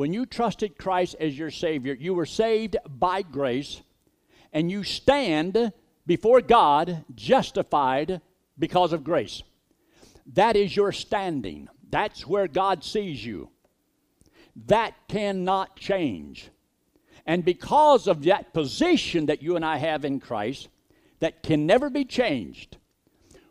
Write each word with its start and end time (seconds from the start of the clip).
When 0.00 0.14
you 0.14 0.24
trusted 0.24 0.78
Christ 0.78 1.16
as 1.20 1.38
your 1.38 1.50
Savior, 1.50 1.92
you 1.92 2.14
were 2.14 2.24
saved 2.24 2.78
by 2.88 3.20
grace, 3.20 3.82
and 4.50 4.70
you 4.70 4.82
stand 4.82 5.74
before 6.06 6.40
God 6.40 7.04
justified 7.14 8.22
because 8.58 8.94
of 8.94 9.04
grace. 9.04 9.42
That 10.32 10.56
is 10.56 10.74
your 10.74 10.90
standing. 10.92 11.68
That's 11.90 12.26
where 12.26 12.48
God 12.48 12.82
sees 12.82 13.22
you. 13.22 13.50
That 14.68 14.94
cannot 15.06 15.76
change. 15.76 16.48
And 17.26 17.44
because 17.44 18.06
of 18.06 18.22
that 18.22 18.54
position 18.54 19.26
that 19.26 19.42
you 19.42 19.54
and 19.54 19.66
I 19.66 19.76
have 19.76 20.06
in 20.06 20.18
Christ, 20.18 20.68
that 21.18 21.42
can 21.42 21.66
never 21.66 21.90
be 21.90 22.06
changed, 22.06 22.78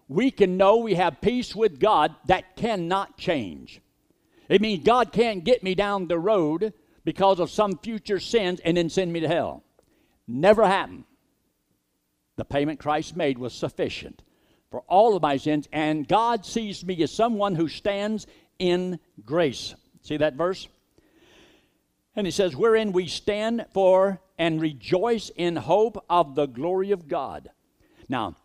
we 0.08 0.32
can 0.32 0.58
know 0.58 0.78
we 0.78 0.96
have 0.96 1.22
peace 1.22 1.56
with 1.56 1.80
God 1.80 2.16
that 2.26 2.56
cannot 2.56 3.20
change. 3.20 3.82
It 4.50 4.62
means 4.62 4.84
God 4.84 5.14
can't 5.14 5.44
get 5.44 5.64
me 5.64 5.76
down 5.76 6.08
the 6.08 6.20
road 6.20 6.74
because 7.06 7.40
of 7.40 7.50
some 7.50 7.78
future 7.78 8.20
sins 8.20 8.60
and 8.66 8.76
then 8.76 8.90
send 8.90 9.14
me 9.14 9.22
to 9.22 9.28
hell. 9.28 9.64
Never 10.28 10.66
happened. 10.66 11.06
The 12.36 12.46
payment 12.46 12.80
Christ 12.80 13.16
made 13.16 13.38
was 13.38 13.54
sufficient 13.54 14.22
for 14.72 14.82
all 14.82 15.16
of 15.16 15.22
my 15.22 15.38
sins, 15.38 15.68
and 15.72 16.08
God 16.08 16.46
sees 16.46 16.86
me 16.86 17.02
as 17.02 17.12
someone 17.12 17.56
who 17.56 17.68
stands 17.68 18.28
in 18.60 19.00
grace. 19.26 19.74
See 20.04 20.18
that 20.18 20.36
verse? 20.36 20.68
And 22.16 22.28
he 22.28 22.32
says, 22.32 22.56
Wherein 22.56 22.92
we 22.92 23.08
stand 23.08 23.66
for 23.74 24.22
and 24.38 24.62
rejoice 24.62 25.32
in 25.36 25.56
hope 25.56 26.04
of 26.10 26.36
the 26.36 26.46
glory 26.46 26.92
of 26.92 27.08
God. 27.08 27.50
Now, 28.08 28.36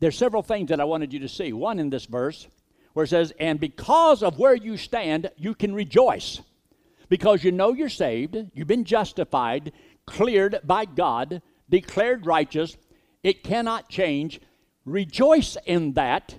there's 0.00 0.18
several 0.18 0.42
things 0.42 0.68
that 0.68 0.80
I 0.80 0.84
wanted 0.84 1.12
you 1.12 1.20
to 1.20 1.28
see. 1.28 1.52
One 1.52 1.78
in 1.78 1.90
this 1.90 2.06
verse, 2.06 2.46
where 2.94 3.04
it 3.04 3.08
says, 3.08 3.32
And 3.38 3.60
because 3.60 4.22
of 4.22 4.38
where 4.38 4.54
you 4.54 4.76
stand, 4.76 5.30
you 5.36 5.54
can 5.54 5.74
rejoice. 5.74 6.40
Because 7.08 7.44
you 7.44 7.52
know 7.52 7.72
you're 7.72 7.90
saved, 7.90 8.36
you've 8.54 8.66
been 8.66 8.84
justified, 8.84 9.72
cleared 10.06 10.60
by 10.64 10.86
God, 10.86 11.42
declared 11.68 12.26
righteous, 12.26 12.76
it 13.22 13.44
cannot 13.44 13.88
change. 13.88 14.40
Rejoice 14.84 15.56
in 15.66 15.92
that. 15.94 16.38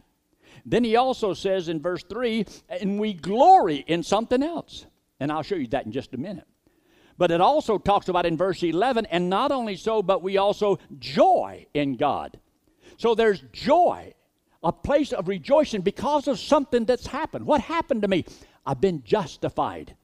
Then 0.65 0.83
he 0.83 0.95
also 0.95 1.33
says 1.33 1.69
in 1.69 1.81
verse 1.81 2.03
3 2.03 2.45
and 2.69 2.99
we 2.99 3.13
glory 3.13 3.83
in 3.87 4.01
something 4.01 4.41
else. 4.41 4.85
And 5.19 5.31
I'll 5.31 5.43
show 5.43 5.55
you 5.55 5.67
that 5.67 5.85
in 5.85 5.91
just 5.91 6.13
a 6.13 6.17
minute. 6.17 6.47
But 7.17 7.31
it 7.31 7.39
also 7.39 7.77
talks 7.77 8.09
about 8.09 8.25
in 8.25 8.35
verse 8.35 8.61
11, 8.61 9.05
and 9.05 9.29
not 9.29 9.51
only 9.51 9.77
so, 9.77 10.03
but 10.03 10.21
we 10.21 10.37
also 10.37 10.79
joy 10.99 11.65
in 11.73 11.95
God. 11.95 12.37
So 12.97 13.15
there's 13.15 13.41
joy, 13.53 14.13
a 14.65 14.71
place 14.71 15.13
of 15.13 15.27
rejoicing 15.27 15.81
because 15.81 16.27
of 16.27 16.39
something 16.39 16.85
that's 16.85 17.05
happened. 17.05 17.45
What 17.45 17.61
happened 17.61 18.01
to 18.01 18.07
me? 18.07 18.25
I've 18.65 18.81
been 18.81 19.03
justified 19.03 19.95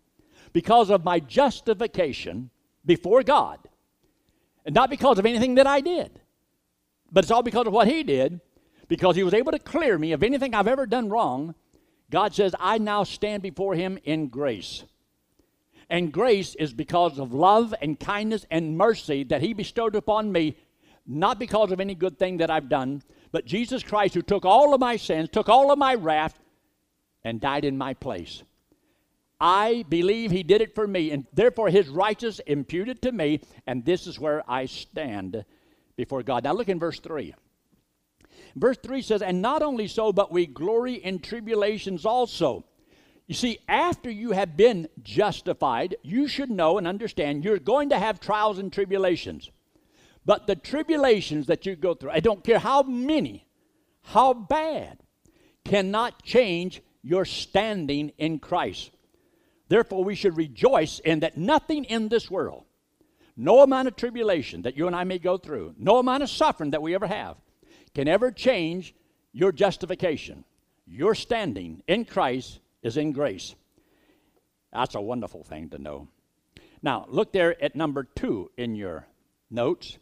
because 0.53 0.91
of 0.91 1.03
my 1.03 1.19
justification 1.19 2.51
before 2.85 3.23
God. 3.23 3.57
And 4.63 4.75
not 4.75 4.91
because 4.91 5.17
of 5.17 5.25
anything 5.25 5.55
that 5.55 5.65
I 5.65 5.81
did. 5.81 6.21
But 7.11 7.23
it's 7.23 7.31
all 7.31 7.41
because 7.41 7.65
of 7.65 7.73
what 7.73 7.87
he 7.87 8.03
did, 8.03 8.39
because 8.87 9.15
he 9.15 9.23
was 9.23 9.33
able 9.33 9.51
to 9.51 9.59
clear 9.59 9.97
me 9.97 10.11
of 10.11 10.21
anything 10.21 10.53
I've 10.53 10.67
ever 10.67 10.85
done 10.85 11.09
wrong. 11.09 11.55
God 12.11 12.35
says, 12.35 12.53
I 12.59 12.77
now 12.77 13.03
stand 13.03 13.41
before 13.41 13.73
him 13.73 13.97
in 14.03 14.27
grace. 14.27 14.83
And 15.89 16.13
grace 16.13 16.53
is 16.55 16.71
because 16.71 17.17
of 17.17 17.33
love 17.33 17.73
and 17.81 17.99
kindness 17.99 18.45
and 18.51 18.77
mercy 18.77 19.23
that 19.25 19.41
he 19.41 19.53
bestowed 19.53 19.95
upon 19.95 20.31
me, 20.31 20.55
not 21.19 21.39
because 21.39 21.71
of 21.71 21.79
any 21.79 21.95
good 21.95 22.17
thing 22.17 22.37
that 22.37 22.49
I've 22.49 22.69
done, 22.69 23.03
but 23.31 23.45
Jesus 23.45 23.83
Christ, 23.83 24.13
who 24.13 24.21
took 24.21 24.45
all 24.45 24.73
of 24.73 24.79
my 24.79 24.97
sins, 24.97 25.29
took 25.29 25.49
all 25.49 25.71
of 25.71 25.77
my 25.77 25.95
wrath, 25.95 26.37
and 27.23 27.39
died 27.39 27.65
in 27.65 27.77
my 27.77 27.93
place. 27.93 28.43
I 29.39 29.85
believe 29.89 30.31
he 30.31 30.43
did 30.43 30.61
it 30.61 30.75
for 30.75 30.87
me, 30.87 31.11
and 31.11 31.25
therefore 31.33 31.69
his 31.69 31.87
righteousness 31.87 32.41
imputed 32.45 33.01
to 33.01 33.11
me, 33.11 33.41
and 33.65 33.83
this 33.83 34.05
is 34.05 34.19
where 34.19 34.43
I 34.49 34.65
stand 34.65 35.43
before 35.95 36.23
God. 36.23 36.43
Now 36.43 36.53
look 36.53 36.69
in 36.69 36.79
verse 36.79 36.99
3. 36.99 37.33
Verse 38.55 38.77
3 38.83 39.01
says, 39.01 39.21
And 39.21 39.41
not 39.41 39.61
only 39.61 39.87
so, 39.87 40.11
but 40.13 40.31
we 40.31 40.45
glory 40.45 40.95
in 40.95 41.19
tribulations 41.19 42.05
also. 42.05 42.65
You 43.27 43.35
see, 43.35 43.59
after 43.67 44.11
you 44.11 44.31
have 44.31 44.57
been 44.57 44.89
justified, 45.01 45.95
you 46.03 46.27
should 46.27 46.51
know 46.51 46.77
and 46.77 46.87
understand 46.87 47.45
you're 47.45 47.59
going 47.59 47.89
to 47.89 47.99
have 47.99 48.19
trials 48.19 48.59
and 48.59 48.71
tribulations. 48.71 49.49
But 50.25 50.47
the 50.47 50.55
tribulations 50.55 51.47
that 51.47 51.65
you 51.65 51.75
go 51.75 51.93
through, 51.93 52.11
I 52.11 52.19
don't 52.19 52.43
care 52.43 52.59
how 52.59 52.83
many, 52.83 53.45
how 54.03 54.33
bad, 54.33 54.99
cannot 55.65 56.23
change 56.23 56.81
your 57.01 57.25
standing 57.25 58.11
in 58.17 58.39
Christ. 58.39 58.91
Therefore, 59.67 60.03
we 60.03 60.15
should 60.15 60.37
rejoice 60.37 60.99
in 60.99 61.21
that 61.21 61.37
nothing 61.37 61.85
in 61.85 62.09
this 62.09 62.29
world 62.29 62.65
no 63.41 63.63
amount 63.63 63.87
of 63.87 63.95
tribulation 63.95 64.61
that 64.63 64.77
you 64.77 64.87
and 64.87 64.95
I 64.95 65.03
may 65.03 65.17
go 65.17 65.37
through, 65.37 65.75
no 65.77 65.97
amount 65.97 66.23
of 66.23 66.29
suffering 66.29 66.71
that 66.71 66.81
we 66.81 66.93
ever 66.95 67.07
have, 67.07 67.37
can 67.95 68.07
ever 68.07 68.31
change 68.31 68.93
your 69.31 69.51
justification. 69.51 70.43
Your 70.85 71.15
standing 71.15 71.81
in 71.87 72.05
Christ 72.05 72.59
is 72.83 72.97
in 72.97 73.11
grace. 73.11 73.55
That's 74.73 74.95
a 74.95 75.01
wonderful 75.01 75.43
thing 75.43 75.69
to 75.69 75.77
know. 75.77 76.07
Now, 76.81 77.05
look 77.09 77.31
there 77.31 77.61
at 77.63 77.75
number 77.75 78.03
two 78.03 78.51
in 78.57 78.75
your 78.75 79.07
notes. 79.49 79.97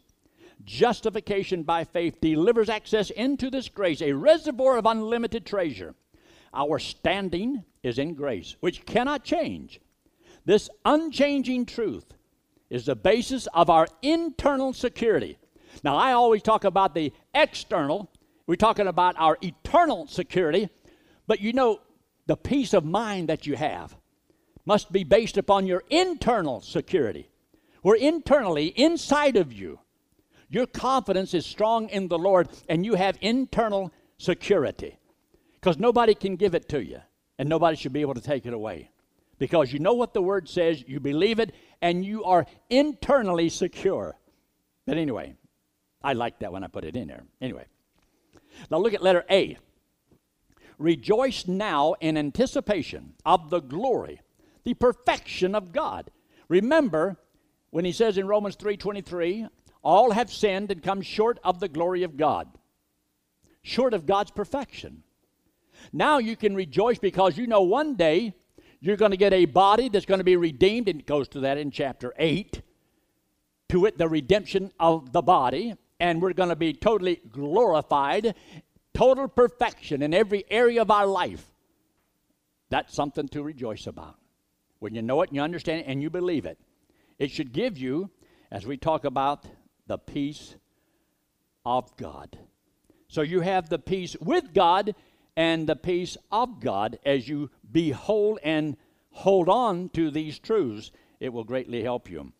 Justification 0.64 1.62
by 1.62 1.84
faith 1.84 2.20
delivers 2.20 2.68
access 2.68 3.10
into 3.10 3.50
this 3.50 3.68
grace, 3.68 4.02
a 4.02 4.12
reservoir 4.12 4.76
of 4.76 4.86
unlimited 4.86 5.46
treasure. 5.46 5.94
Our 6.52 6.78
standing 6.78 7.64
is 7.82 7.98
in 7.98 8.14
grace, 8.14 8.56
which 8.60 8.84
cannot 8.84 9.24
change. 9.24 9.80
This 10.44 10.68
unchanging 10.84 11.66
truth 11.66 12.12
is 12.68 12.86
the 12.86 12.96
basis 12.96 13.46
of 13.54 13.70
our 13.70 13.88
internal 14.02 14.72
security. 14.72 15.38
Now, 15.82 15.96
I 15.96 16.12
always 16.12 16.42
talk 16.42 16.64
about 16.64 16.94
the 16.94 17.12
external, 17.34 18.10
we're 18.46 18.56
talking 18.56 18.86
about 18.86 19.14
our 19.18 19.38
eternal 19.42 20.06
security, 20.06 20.68
but 21.26 21.40
you 21.40 21.52
know, 21.52 21.80
the 22.26 22.36
peace 22.36 22.74
of 22.74 22.84
mind 22.84 23.28
that 23.28 23.46
you 23.46 23.56
have 23.56 23.96
must 24.64 24.92
be 24.92 25.04
based 25.04 25.36
upon 25.36 25.66
your 25.66 25.82
internal 25.90 26.60
security. 26.60 27.28
Where 27.82 27.96
internally, 27.96 28.66
inside 28.66 29.36
of 29.36 29.52
you, 29.52 29.78
your 30.50 30.66
confidence 30.66 31.32
is 31.32 31.46
strong 31.46 31.88
in 31.88 32.08
the 32.08 32.18
Lord 32.18 32.48
and 32.68 32.84
you 32.84 32.94
have 32.94 33.16
internal 33.20 33.92
security. 34.18 34.98
Because 35.54 35.78
nobody 35.78 36.14
can 36.14 36.36
give 36.36 36.54
it 36.54 36.68
to 36.70 36.82
you, 36.82 37.00
and 37.38 37.48
nobody 37.48 37.76
should 37.76 37.92
be 37.92 38.00
able 38.00 38.14
to 38.14 38.20
take 38.20 38.46
it 38.46 38.54
away. 38.54 38.90
Because 39.38 39.72
you 39.72 39.78
know 39.78 39.92
what 39.92 40.14
the 40.14 40.22
Word 40.22 40.48
says, 40.48 40.82
you 40.86 41.00
believe 41.00 41.38
it, 41.38 41.54
and 41.82 42.04
you 42.04 42.24
are 42.24 42.46
internally 42.70 43.50
secure. 43.50 44.18
But 44.86 44.96
anyway, 44.96 45.34
I 46.02 46.14
like 46.14 46.38
that 46.40 46.52
when 46.52 46.64
I 46.64 46.66
put 46.66 46.84
it 46.84 46.96
in 46.96 47.08
there. 47.08 47.24
Anyway, 47.42 47.66
now 48.70 48.78
look 48.78 48.94
at 48.94 49.02
letter 49.02 49.24
A. 49.30 49.58
Rejoice 50.78 51.46
now 51.46 51.94
in 52.00 52.16
anticipation 52.16 53.12
of 53.26 53.50
the 53.50 53.60
glory, 53.60 54.22
the 54.64 54.72
perfection 54.72 55.54
of 55.54 55.72
God. 55.72 56.10
Remember 56.48 57.18
when 57.68 57.84
he 57.84 57.92
says 57.92 58.16
in 58.16 58.26
Romans 58.26 58.56
3:23, 58.56 59.46
all 59.82 60.10
have 60.10 60.32
sinned 60.32 60.70
and 60.70 60.82
come 60.82 61.02
short 61.02 61.38
of 61.44 61.60
the 61.60 61.68
glory 61.68 62.02
of 62.02 62.16
God. 62.16 62.48
Short 63.62 63.94
of 63.94 64.06
God's 64.06 64.30
perfection. 64.30 65.02
Now 65.92 66.18
you 66.18 66.36
can 66.36 66.54
rejoice 66.54 66.98
because 66.98 67.36
you 67.36 67.46
know 67.46 67.62
one 67.62 67.96
day 67.96 68.34
you're 68.80 68.96
going 68.96 69.10
to 69.10 69.16
get 69.16 69.32
a 69.32 69.44
body 69.44 69.88
that's 69.88 70.06
going 70.06 70.18
to 70.18 70.24
be 70.24 70.36
redeemed, 70.36 70.88
and 70.88 71.00
it 71.00 71.06
goes 71.06 71.28
to 71.28 71.40
that 71.40 71.58
in 71.58 71.70
chapter 71.70 72.14
8. 72.18 72.62
To 73.70 73.86
it, 73.86 73.98
the 73.98 74.08
redemption 74.08 74.72
of 74.80 75.12
the 75.12 75.22
body, 75.22 75.74
and 76.00 76.20
we're 76.20 76.32
going 76.32 76.48
to 76.48 76.56
be 76.56 76.72
totally 76.72 77.20
glorified, 77.30 78.34
total 78.94 79.28
perfection 79.28 80.02
in 80.02 80.12
every 80.12 80.44
area 80.50 80.82
of 80.82 80.90
our 80.90 81.06
life. 81.06 81.44
That's 82.70 82.94
something 82.94 83.28
to 83.28 83.42
rejoice 83.42 83.86
about. 83.86 84.16
When 84.78 84.94
you 84.94 85.02
know 85.02 85.20
it 85.22 85.28
and 85.28 85.36
you 85.36 85.42
understand 85.42 85.80
it 85.80 85.86
and 85.86 86.02
you 86.02 86.08
believe 86.08 86.46
it, 86.46 86.58
it 87.18 87.30
should 87.30 87.52
give 87.52 87.76
you, 87.76 88.10
as 88.50 88.66
we 88.66 88.76
talk 88.76 89.04
about, 89.04 89.44
the 89.90 89.98
peace 89.98 90.54
of 91.66 91.96
God. 91.96 92.38
So 93.08 93.22
you 93.22 93.40
have 93.40 93.68
the 93.68 93.78
peace 93.80 94.14
with 94.20 94.54
God 94.54 94.94
and 95.34 95.68
the 95.68 95.74
peace 95.74 96.16
of 96.30 96.60
God 96.60 97.00
as 97.04 97.28
you 97.28 97.50
behold 97.72 98.38
and 98.44 98.76
hold 99.10 99.48
on 99.48 99.88
to 99.88 100.12
these 100.12 100.38
truths. 100.38 100.92
It 101.18 101.32
will 101.32 101.42
greatly 101.42 101.82
help 101.82 102.08
you. 102.08 102.32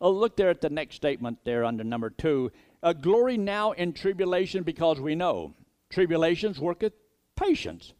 Oh, 0.00 0.12
look 0.12 0.36
there 0.36 0.50
at 0.50 0.60
the 0.60 0.70
next 0.70 0.94
statement 0.94 1.38
there 1.42 1.64
under 1.64 1.82
number 1.82 2.10
two. 2.10 2.52
Uh, 2.80 2.92
glory 2.92 3.36
now 3.36 3.72
in 3.72 3.92
tribulation 3.92 4.62
because 4.62 5.00
we 5.00 5.16
know 5.16 5.52
tribulations 5.90 6.60
worketh 6.60 6.92
patience. 7.34 7.92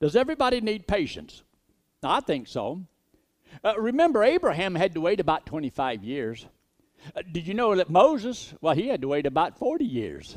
Does 0.00 0.16
everybody 0.16 0.60
need 0.60 0.88
patience? 0.88 1.44
I 2.02 2.18
think 2.18 2.48
so. 2.48 2.82
Uh, 3.62 3.74
remember, 3.78 4.24
Abraham 4.24 4.74
had 4.74 4.94
to 4.94 5.00
wait 5.00 5.20
about 5.20 5.46
25 5.46 6.02
years. 6.02 6.48
Uh, 7.14 7.22
did 7.30 7.46
you 7.46 7.54
know 7.54 7.74
that 7.74 7.90
Moses, 7.90 8.54
well, 8.60 8.74
he 8.74 8.88
had 8.88 9.02
to 9.02 9.08
wait 9.08 9.26
about 9.26 9.58
40 9.58 9.84
years. 9.84 10.36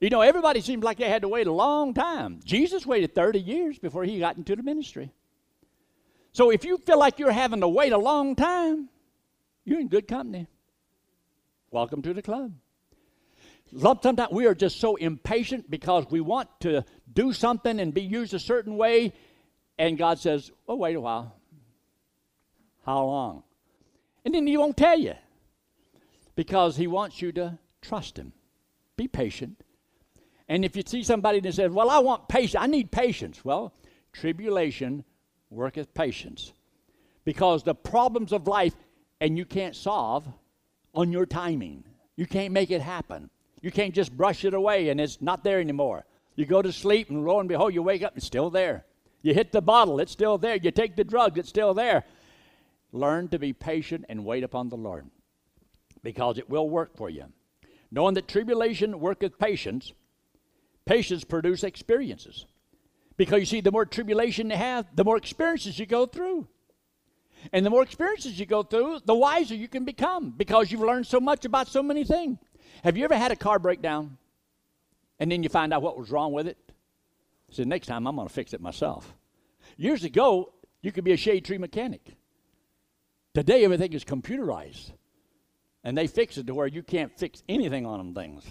You 0.00 0.10
know, 0.10 0.20
everybody 0.20 0.60
seems 0.60 0.82
like 0.82 0.98
they 0.98 1.08
had 1.08 1.22
to 1.22 1.28
wait 1.28 1.46
a 1.46 1.52
long 1.52 1.94
time. 1.94 2.40
Jesus 2.44 2.84
waited 2.84 3.14
30 3.14 3.38
years 3.40 3.78
before 3.78 4.04
he 4.04 4.18
got 4.18 4.36
into 4.36 4.56
the 4.56 4.62
ministry. 4.62 5.12
So 6.32 6.50
if 6.50 6.64
you 6.64 6.78
feel 6.78 6.98
like 6.98 7.18
you're 7.18 7.30
having 7.30 7.60
to 7.60 7.68
wait 7.68 7.92
a 7.92 7.98
long 7.98 8.34
time, 8.34 8.88
you're 9.64 9.80
in 9.80 9.88
good 9.88 10.08
company. 10.08 10.48
Welcome 11.70 12.02
to 12.02 12.14
the 12.14 12.22
club. 12.22 12.52
Sometimes 13.78 14.30
we 14.30 14.46
are 14.46 14.54
just 14.54 14.80
so 14.80 14.96
impatient 14.96 15.70
because 15.70 16.06
we 16.10 16.20
want 16.20 16.48
to 16.60 16.84
do 17.12 17.32
something 17.32 17.80
and 17.80 17.94
be 17.94 18.02
used 18.02 18.34
a 18.34 18.38
certain 18.38 18.76
way, 18.76 19.12
and 19.78 19.96
God 19.96 20.18
says, 20.18 20.50
Oh, 20.68 20.76
wait 20.76 20.96
a 20.96 21.00
while. 21.00 21.34
How 22.84 23.04
long? 23.04 23.44
And 24.24 24.34
then 24.34 24.46
He 24.46 24.56
won't 24.56 24.76
tell 24.76 24.98
you 24.98 25.14
because 26.34 26.76
He 26.76 26.86
wants 26.86 27.20
you 27.20 27.32
to 27.32 27.58
trust 27.80 28.18
Him. 28.18 28.32
Be 28.96 29.08
patient. 29.08 29.62
And 30.48 30.64
if 30.64 30.76
you 30.76 30.82
see 30.86 31.02
somebody 31.02 31.40
that 31.40 31.54
says, 31.54 31.70
Well, 31.70 31.90
I 31.90 31.98
want 31.98 32.28
patience, 32.28 32.62
I 32.62 32.66
need 32.66 32.90
patience. 32.90 33.44
Well, 33.44 33.72
tribulation 34.12 35.04
worketh 35.50 35.94
patience. 35.94 36.52
Because 37.24 37.62
the 37.62 37.74
problems 37.74 38.32
of 38.32 38.48
life, 38.48 38.74
and 39.22 39.38
you 39.38 39.44
can't 39.44 39.76
solve 39.76 40.26
on 40.94 41.12
your 41.12 41.26
timing. 41.26 41.84
You 42.16 42.26
can't 42.26 42.52
make 42.52 42.72
it 42.72 42.80
happen. 42.80 43.30
You 43.60 43.70
can't 43.70 43.94
just 43.94 44.16
brush 44.16 44.44
it 44.44 44.52
away 44.52 44.88
and 44.88 45.00
it's 45.00 45.22
not 45.22 45.44
there 45.44 45.60
anymore. 45.60 46.04
You 46.34 46.44
go 46.44 46.60
to 46.60 46.72
sleep 46.72 47.08
and 47.08 47.24
lo 47.24 47.38
and 47.38 47.48
behold, 47.48 47.72
you 47.72 47.82
wake 47.82 48.02
up, 48.02 48.14
it's 48.16 48.26
still 48.26 48.50
there. 48.50 48.84
You 49.22 49.32
hit 49.32 49.52
the 49.52 49.62
bottle, 49.62 50.00
it's 50.00 50.10
still 50.10 50.38
there. 50.38 50.56
You 50.56 50.72
take 50.72 50.96
the 50.96 51.04
drug, 51.04 51.38
it's 51.38 51.48
still 51.48 51.72
there. 51.72 52.04
Learn 52.92 53.28
to 53.28 53.38
be 53.38 53.52
patient 53.52 54.04
and 54.08 54.24
wait 54.24 54.44
upon 54.44 54.68
the 54.68 54.76
Lord 54.76 55.06
because 56.02 56.38
it 56.38 56.50
will 56.50 56.68
work 56.68 56.96
for 56.96 57.08
you. 57.08 57.24
Knowing 57.90 58.14
that 58.14 58.28
tribulation 58.28 59.00
worketh 59.00 59.38
patience, 59.38 59.92
patience 60.84 61.24
produce 61.24 61.64
experiences. 61.64 62.46
Because 63.16 63.40
you 63.40 63.46
see, 63.46 63.60
the 63.60 63.72
more 63.72 63.86
tribulation 63.86 64.50
you 64.50 64.56
have, 64.56 64.86
the 64.94 65.04
more 65.04 65.16
experiences 65.16 65.78
you 65.78 65.86
go 65.86 66.06
through. 66.06 66.48
And 67.52 67.66
the 67.66 67.70
more 67.70 67.82
experiences 67.82 68.38
you 68.38 68.46
go 68.46 68.62
through, 68.62 69.00
the 69.04 69.14
wiser 69.14 69.54
you 69.54 69.68
can 69.68 69.84
become 69.84 70.32
because 70.36 70.70
you've 70.70 70.80
learned 70.80 71.06
so 71.06 71.20
much 71.20 71.44
about 71.44 71.68
so 71.68 71.82
many 71.82 72.04
things. 72.04 72.38
Have 72.84 72.96
you 72.96 73.04
ever 73.04 73.16
had 73.16 73.32
a 73.32 73.36
car 73.36 73.58
breakdown 73.58 74.16
and 75.18 75.30
then 75.30 75.42
you 75.42 75.48
find 75.48 75.72
out 75.72 75.82
what 75.82 75.98
was 75.98 76.10
wrong 76.10 76.32
with 76.32 76.46
it? 76.46 76.58
said, 77.50 77.66
next 77.66 77.86
time 77.86 78.06
I'm 78.06 78.16
going 78.16 78.28
to 78.28 78.32
fix 78.32 78.54
it 78.54 78.60
myself. 78.60 79.14
Years 79.76 80.04
ago, 80.04 80.52
you 80.80 80.92
could 80.92 81.04
be 81.04 81.12
a 81.12 81.16
shade 81.16 81.44
tree 81.44 81.58
mechanic. 81.58 82.16
Today, 83.34 83.64
everything 83.64 83.92
is 83.92 84.04
computerized. 84.04 84.92
And 85.84 85.96
they 85.96 86.06
fix 86.06 86.36
it 86.36 86.46
to 86.46 86.54
where 86.54 86.66
you 86.66 86.82
can't 86.82 87.16
fix 87.18 87.42
anything 87.48 87.86
on 87.86 87.98
them 87.98 88.14
things. 88.14 88.44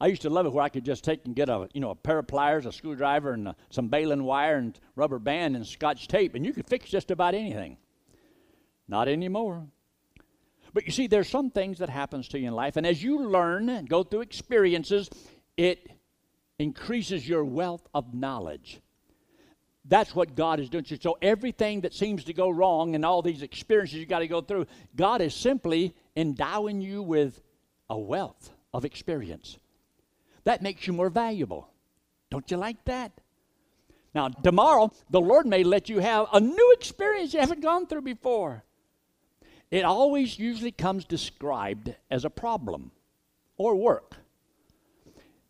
I 0.00 0.06
used 0.06 0.22
to 0.22 0.30
love 0.30 0.46
it 0.46 0.52
where 0.52 0.64
I 0.64 0.70
could 0.70 0.84
just 0.84 1.04
take 1.04 1.26
and 1.26 1.36
get 1.36 1.50
a 1.50 1.68
you 1.74 1.80
know 1.80 1.90
a 1.90 1.94
pair 1.94 2.18
of 2.18 2.26
pliers, 2.26 2.64
a 2.64 2.72
screwdriver, 2.72 3.32
and 3.32 3.48
a, 3.48 3.50
uh, 3.50 3.54
some 3.68 3.88
baling 3.88 4.24
wire 4.24 4.56
and 4.56 4.78
rubber 4.96 5.18
band 5.18 5.56
and 5.56 5.66
scotch 5.66 6.08
tape, 6.08 6.34
and 6.34 6.44
you 6.44 6.54
could 6.54 6.66
fix 6.66 6.88
just 6.88 7.10
about 7.10 7.34
anything. 7.34 7.76
Not 8.88 9.08
anymore. 9.08 9.66
But 10.72 10.86
you 10.86 10.92
see, 10.92 11.06
there's 11.06 11.28
some 11.28 11.50
things 11.50 11.78
that 11.78 11.90
happens 11.90 12.28
to 12.28 12.38
you 12.38 12.48
in 12.48 12.54
life, 12.54 12.76
and 12.76 12.86
as 12.86 13.02
you 13.02 13.26
learn 13.28 13.68
and 13.68 13.88
go 13.88 14.02
through 14.02 14.22
experiences, 14.22 15.10
it 15.56 15.90
increases 16.58 17.28
your 17.28 17.44
wealth 17.44 17.86
of 17.92 18.14
knowledge. 18.14 18.80
That's 19.90 20.14
what 20.14 20.36
God 20.36 20.60
is 20.60 20.70
doing. 20.70 20.84
To 20.84 20.94
you. 20.94 21.00
So 21.02 21.18
everything 21.20 21.80
that 21.80 21.92
seems 21.92 22.22
to 22.24 22.32
go 22.32 22.48
wrong 22.48 22.94
and 22.94 23.04
all 23.04 23.22
these 23.22 23.42
experiences 23.42 23.98
you 23.98 24.06
got 24.06 24.20
to 24.20 24.28
go 24.28 24.40
through, 24.40 24.66
God 24.94 25.20
is 25.20 25.34
simply 25.34 25.94
endowing 26.16 26.80
you 26.80 27.02
with 27.02 27.42
a 27.90 27.98
wealth 27.98 28.50
of 28.72 28.84
experience. 28.84 29.58
That 30.44 30.62
makes 30.62 30.86
you 30.86 30.92
more 30.92 31.10
valuable. 31.10 31.68
Don't 32.30 32.48
you 32.52 32.56
like 32.56 32.84
that? 32.84 33.10
Now, 34.14 34.28
tomorrow, 34.28 34.92
the 35.10 35.20
Lord 35.20 35.46
may 35.46 35.64
let 35.64 35.88
you 35.88 35.98
have 35.98 36.28
a 36.32 36.38
new 36.38 36.72
experience 36.72 37.34
you 37.34 37.40
haven't 37.40 37.60
gone 37.60 37.88
through 37.88 38.02
before. 38.02 38.62
It 39.72 39.84
always 39.84 40.38
usually 40.38 40.72
comes 40.72 41.04
described 41.04 41.94
as 42.12 42.24
a 42.24 42.30
problem 42.30 42.92
or 43.56 43.74
work. 43.74 44.16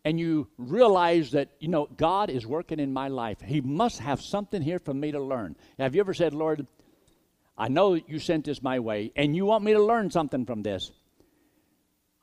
And 0.03 0.19
you 0.19 0.47
realize 0.57 1.31
that, 1.31 1.49
you 1.59 1.67
know, 1.67 1.87
God 1.95 2.29
is 2.29 2.47
working 2.47 2.79
in 2.79 2.91
my 2.91 3.07
life. 3.07 3.39
He 3.41 3.61
must 3.61 3.99
have 3.99 4.19
something 4.19 4.61
here 4.61 4.79
for 4.79 4.93
me 4.93 5.11
to 5.11 5.19
learn. 5.19 5.55
Have 5.77 5.93
you 5.93 6.01
ever 6.01 6.13
said, 6.13 6.33
Lord, 6.33 6.65
I 7.57 7.67
know 7.67 7.93
you 7.93 8.17
sent 8.17 8.45
this 8.45 8.63
my 8.63 8.79
way, 8.79 9.11
and 9.15 9.35
you 9.35 9.45
want 9.45 9.63
me 9.63 9.73
to 9.73 9.83
learn 9.83 10.09
something 10.09 10.45
from 10.45 10.63
this? 10.63 10.91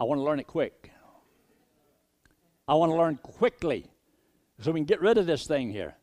I 0.01 0.05
want 0.05 0.19
to 0.19 0.25
learn 0.25 0.41
it 0.41 0.47
quick. 0.49 0.91
I 2.67 2.75
want 2.75 2.91
to 2.91 2.97
learn 2.97 3.17
quickly 3.17 3.87
so 4.61 4.73
we 4.73 4.81
can 4.81 4.85
get 4.85 5.01
rid 5.01 5.17
of 5.17 5.27
this 5.27 5.47
thing 5.47 5.71
here. 5.71 5.95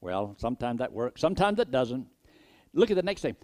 Well, 0.00 0.36
sometimes 0.38 0.78
that 0.78 0.92
works, 0.92 1.20
sometimes 1.20 1.58
it 1.58 1.70
doesn't. 1.70 2.06
Look 2.72 2.90
at 2.90 2.96
the 2.96 3.02
next 3.02 3.22
thing. 3.22 3.36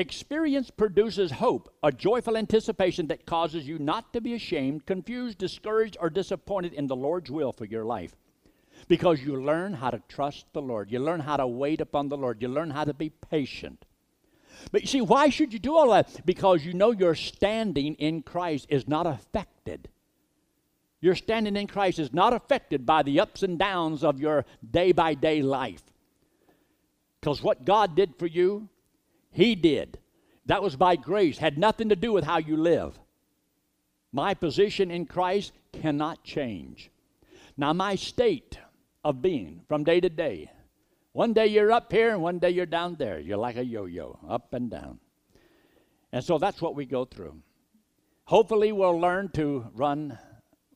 Experience 0.00 0.70
produces 0.70 1.30
hope, 1.30 1.72
a 1.82 1.92
joyful 1.92 2.36
anticipation 2.36 3.06
that 3.08 3.26
causes 3.26 3.68
you 3.68 3.78
not 3.78 4.12
to 4.12 4.20
be 4.20 4.34
ashamed, 4.34 4.86
confused, 4.86 5.38
discouraged, 5.38 5.96
or 6.00 6.08
disappointed 6.08 6.72
in 6.72 6.86
the 6.86 6.96
Lord's 6.96 7.30
will 7.30 7.52
for 7.52 7.64
your 7.66 7.84
life. 7.84 8.16
Because 8.88 9.20
you 9.20 9.40
learn 9.40 9.74
how 9.74 9.90
to 9.90 10.02
trust 10.08 10.46
the 10.52 10.62
Lord. 10.62 10.90
You 10.90 11.00
learn 11.00 11.20
how 11.20 11.36
to 11.36 11.46
wait 11.46 11.80
upon 11.80 12.08
the 12.08 12.16
Lord. 12.16 12.40
You 12.40 12.48
learn 12.48 12.70
how 12.70 12.84
to 12.84 12.94
be 12.94 13.10
patient. 13.10 13.84
But 14.72 14.82
you 14.82 14.86
see, 14.88 15.00
why 15.00 15.28
should 15.28 15.52
you 15.52 15.58
do 15.58 15.76
all 15.76 15.90
that? 15.90 16.24
Because 16.24 16.64
you 16.64 16.72
know 16.72 16.92
your 16.92 17.14
standing 17.14 17.94
in 17.96 18.22
Christ 18.22 18.66
is 18.70 18.88
not 18.88 19.06
affected 19.06 19.88
your 21.00 21.14
standing 21.14 21.56
in 21.56 21.66
Christ 21.66 21.98
is 21.98 22.12
not 22.12 22.34
affected 22.34 22.84
by 22.84 23.02
the 23.02 23.20
ups 23.20 23.42
and 23.42 23.58
downs 23.58 24.04
of 24.04 24.20
your 24.20 24.44
day 24.70 24.92
by 24.92 25.14
day 25.14 25.40
life. 25.40 25.82
Because 27.20 27.42
what 27.42 27.64
God 27.64 27.96
did 27.96 28.16
for 28.16 28.26
you, 28.26 28.68
He 29.30 29.54
did. 29.54 29.98
That 30.46 30.62
was 30.62 30.76
by 30.76 30.96
grace, 30.96 31.38
had 31.38 31.58
nothing 31.58 31.90
to 31.90 31.96
do 31.96 32.12
with 32.12 32.24
how 32.24 32.38
you 32.38 32.56
live. 32.56 32.98
My 34.12 34.34
position 34.34 34.90
in 34.90 35.06
Christ 35.06 35.52
cannot 35.72 36.24
change. 36.24 36.90
Now, 37.56 37.72
my 37.72 37.94
state 37.94 38.58
of 39.04 39.22
being 39.22 39.62
from 39.68 39.84
day 39.84 40.00
to 40.00 40.08
day, 40.08 40.50
one 41.12 41.32
day 41.32 41.46
you're 41.46 41.72
up 41.72 41.92
here 41.92 42.10
and 42.10 42.22
one 42.22 42.38
day 42.38 42.50
you're 42.50 42.66
down 42.66 42.96
there. 42.96 43.18
You're 43.20 43.36
like 43.36 43.56
a 43.56 43.64
yo 43.64 43.86
yo, 43.86 44.18
up 44.28 44.52
and 44.54 44.70
down. 44.70 44.98
And 46.12 46.24
so 46.24 46.38
that's 46.38 46.60
what 46.60 46.74
we 46.74 46.86
go 46.86 47.04
through. 47.04 47.40
Hopefully, 48.24 48.72
we'll 48.72 48.98
learn 48.98 49.28
to 49.30 49.66
run 49.74 50.18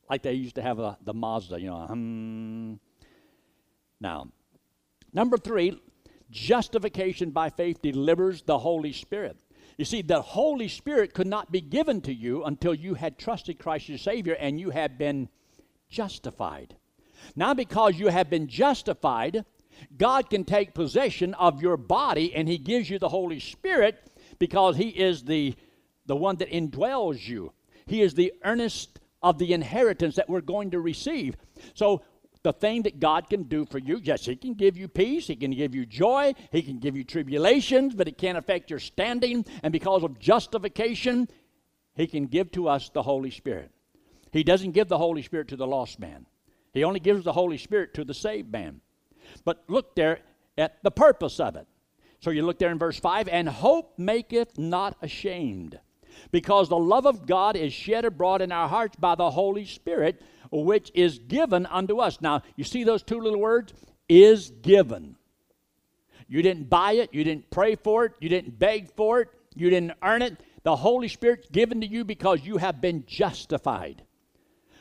like 0.09 0.21
they 0.21 0.33
used 0.33 0.55
to 0.55 0.61
have 0.61 0.79
a, 0.79 0.97
the 1.03 1.13
Mazda, 1.13 1.59
you 1.59 1.69
know. 1.69 2.77
Now, 3.99 4.27
number 5.13 5.37
three, 5.37 5.81
justification 6.35 7.31
by 7.31 7.49
faith 7.49 7.81
delivers 7.81 8.41
the 8.43 8.59
Holy 8.59 8.91
Spirit. 8.91 9.37
You 9.77 9.85
see, 9.85 10.01
the 10.01 10.21
Holy 10.21 10.67
Spirit 10.67 11.13
could 11.13 11.27
not 11.27 11.51
be 11.51 11.61
given 11.61 12.01
to 12.01 12.13
you 12.13 12.43
until 12.43 12.73
you 12.73 12.93
had 12.93 13.17
trusted 13.17 13.57
Christ 13.57 13.89
your 13.89 13.97
Savior 13.97 14.33
and 14.33 14.59
you 14.59 14.69
had 14.69 14.97
been 14.97 15.29
justified. 15.89 16.75
Now, 17.35 17.53
because 17.53 17.97
you 17.97 18.07
have 18.07 18.29
been 18.29 18.47
justified, 18.47 19.45
God 19.97 20.29
can 20.29 20.43
take 20.43 20.73
possession 20.73 21.33
of 21.35 21.61
your 21.61 21.77
body 21.77 22.35
and 22.35 22.47
He 22.47 22.57
gives 22.57 22.89
you 22.89 22.99
the 22.99 23.09
Holy 23.09 23.39
Spirit 23.39 24.11
because 24.37 24.75
He 24.75 24.89
is 24.89 25.23
the, 25.23 25.55
the 26.05 26.15
one 26.15 26.35
that 26.37 26.51
indwells 26.51 27.25
you. 27.25 27.53
He 27.85 28.01
is 28.01 28.13
the 28.13 28.33
earnest 28.43 28.99
of 29.23 29.37
the 29.37 29.53
inheritance 29.53 30.15
that 30.15 30.29
we're 30.29 30.41
going 30.41 30.71
to 30.71 30.79
receive. 30.79 31.35
So, 31.73 32.01
the 32.45 32.53
thing 32.53 32.83
that 32.83 32.99
God 32.99 33.27
can 33.27 33.43
do 33.43 33.65
for 33.65 33.79
you, 33.79 33.99
yes, 34.01 34.25
He 34.25 34.35
can 34.35 34.53
give 34.53 34.77
you 34.77 34.87
peace, 34.87 35.27
He 35.27 35.35
can 35.35 35.51
give 35.51 35.73
you 35.73 35.85
joy, 35.85 36.33
He 36.51 36.61
can 36.61 36.77
give 36.79 36.95
you 36.95 37.03
tribulations, 37.03 37.95
but 37.95 38.07
it 38.07 38.19
can't 38.19 38.37
affect 38.37 38.69
your 38.69 38.79
standing. 38.79 39.45
And 39.63 39.73
because 39.73 40.03
of 40.03 40.19
justification, 40.19 41.27
He 41.95 42.05
can 42.05 42.27
give 42.27 42.51
to 42.51 42.69
us 42.69 42.89
the 42.89 43.01
Holy 43.01 43.31
Spirit. 43.31 43.71
He 44.31 44.43
doesn't 44.43 44.71
give 44.71 44.87
the 44.87 44.97
Holy 44.97 45.23
Spirit 45.23 45.47
to 45.49 45.55
the 45.55 45.65
lost 45.65 45.99
man, 45.99 46.27
He 46.71 46.83
only 46.83 46.99
gives 46.99 47.23
the 47.23 47.33
Holy 47.33 47.57
Spirit 47.57 47.95
to 47.95 48.05
the 48.05 48.13
saved 48.13 48.51
man. 48.51 48.81
But 49.43 49.63
look 49.67 49.95
there 49.95 50.19
at 50.55 50.81
the 50.83 50.91
purpose 50.91 51.39
of 51.39 51.55
it. 51.55 51.67
So 52.19 52.29
you 52.29 52.45
look 52.45 52.59
there 52.59 52.71
in 52.71 52.77
verse 52.77 52.99
5 52.99 53.27
and 53.27 53.49
hope 53.49 53.97
maketh 53.97 54.57
not 54.57 54.95
ashamed 55.01 55.79
because 56.31 56.69
the 56.69 56.77
love 56.77 57.05
of 57.05 57.25
God 57.25 57.55
is 57.55 57.73
shed 57.73 58.05
abroad 58.05 58.41
in 58.41 58.51
our 58.51 58.67
hearts 58.67 58.95
by 58.95 59.15
the 59.15 59.31
Holy 59.31 59.65
Spirit, 59.65 60.21
which 60.63 60.91
is 60.93 61.19
given 61.19 61.65
unto 61.65 61.99
us. 61.99 62.21
Now, 62.21 62.43
you 62.55 62.63
see 62.63 62.83
those 62.83 63.03
two 63.03 63.19
little 63.19 63.39
words? 63.39 63.73
Is 64.07 64.51
given. 64.61 65.15
You 66.27 66.41
didn't 66.41 66.69
buy 66.69 66.93
it, 66.93 67.13
you 67.13 67.23
didn't 67.23 67.49
pray 67.49 67.75
for 67.75 68.05
it, 68.05 68.13
you 68.19 68.29
didn't 68.29 68.57
beg 68.57 68.91
for 68.95 69.21
it, 69.21 69.29
you 69.55 69.69
didn't 69.69 69.93
earn 70.01 70.21
it. 70.21 70.37
The 70.63 70.75
Holy 70.75 71.07
Spirit's 71.07 71.49
given 71.49 71.81
to 71.81 71.87
you 71.87 72.03
because 72.03 72.43
you 72.43 72.57
have 72.57 72.81
been 72.81 73.03
justified. 73.05 74.03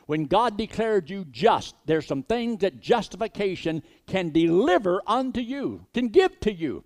When 0.06 0.24
God 0.26 0.56
declared 0.56 1.08
you 1.08 1.24
just, 1.30 1.74
there's 1.86 2.06
some 2.06 2.22
things 2.22 2.60
that 2.60 2.80
justification 2.80 3.82
can 4.06 4.30
deliver 4.30 5.02
unto 5.06 5.40
you, 5.40 5.86
can 5.94 6.08
give 6.08 6.38
to 6.40 6.52
you. 6.52 6.84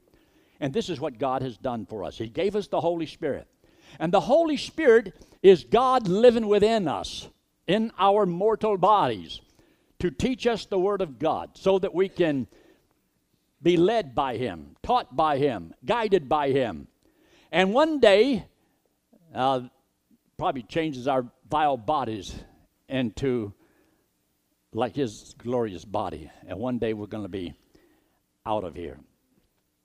And 0.61 0.73
this 0.73 0.89
is 0.89 1.01
what 1.01 1.19
God 1.19 1.43
has 1.43 1.57
done 1.57 1.87
for 1.87 2.05
us. 2.05 2.19
He 2.19 2.29
gave 2.29 2.57
us 2.57 2.69
the 2.69 2.81
Holy 2.81 3.07
Spirit. 3.07 3.47
And 3.99 4.13
the 4.13 4.21
Holy 4.21 4.57
Spirit 4.57 5.15
is 5.43 5.65
God 5.65 6.09
living 6.09 6.47
within 6.47 6.89
us, 6.89 7.29
in 7.69 7.93
our 7.99 8.27
mortal 8.27 8.77
bodies, 8.77 9.41
to 10.01 10.11
teach 10.11 10.47
us 10.47 10.67
the 10.67 10.79
Word 10.79 11.03
of 11.03 11.19
God 11.19 11.51
so 11.55 11.79
that 11.79 11.95
we 11.95 12.09
can 12.09 12.49
be 13.63 13.77
led 13.77 14.15
by 14.15 14.37
Him, 14.37 14.75
taught 14.83 15.15
by 15.15 15.39
Him, 15.39 15.75
guided 15.85 16.29
by 16.29 16.51
Him. 16.51 16.89
And 17.53 17.73
one 17.73 18.01
day, 18.01 18.47
uh, 19.35 19.61
probably 20.39 20.63
changes 20.63 21.07
our 21.07 21.27
vile 21.51 21.77
bodies 21.77 22.35
into 22.89 23.53
like 24.73 24.97
His 24.97 25.35
glorious 25.39 25.85
body. 25.85 26.31
And 26.47 26.59
one 26.59 26.79
day 26.79 26.95
we're 26.95 27.07
going 27.07 27.25
to 27.25 27.29
be 27.29 27.55
out 28.47 28.65
of 28.65 28.75
here. 28.75 28.99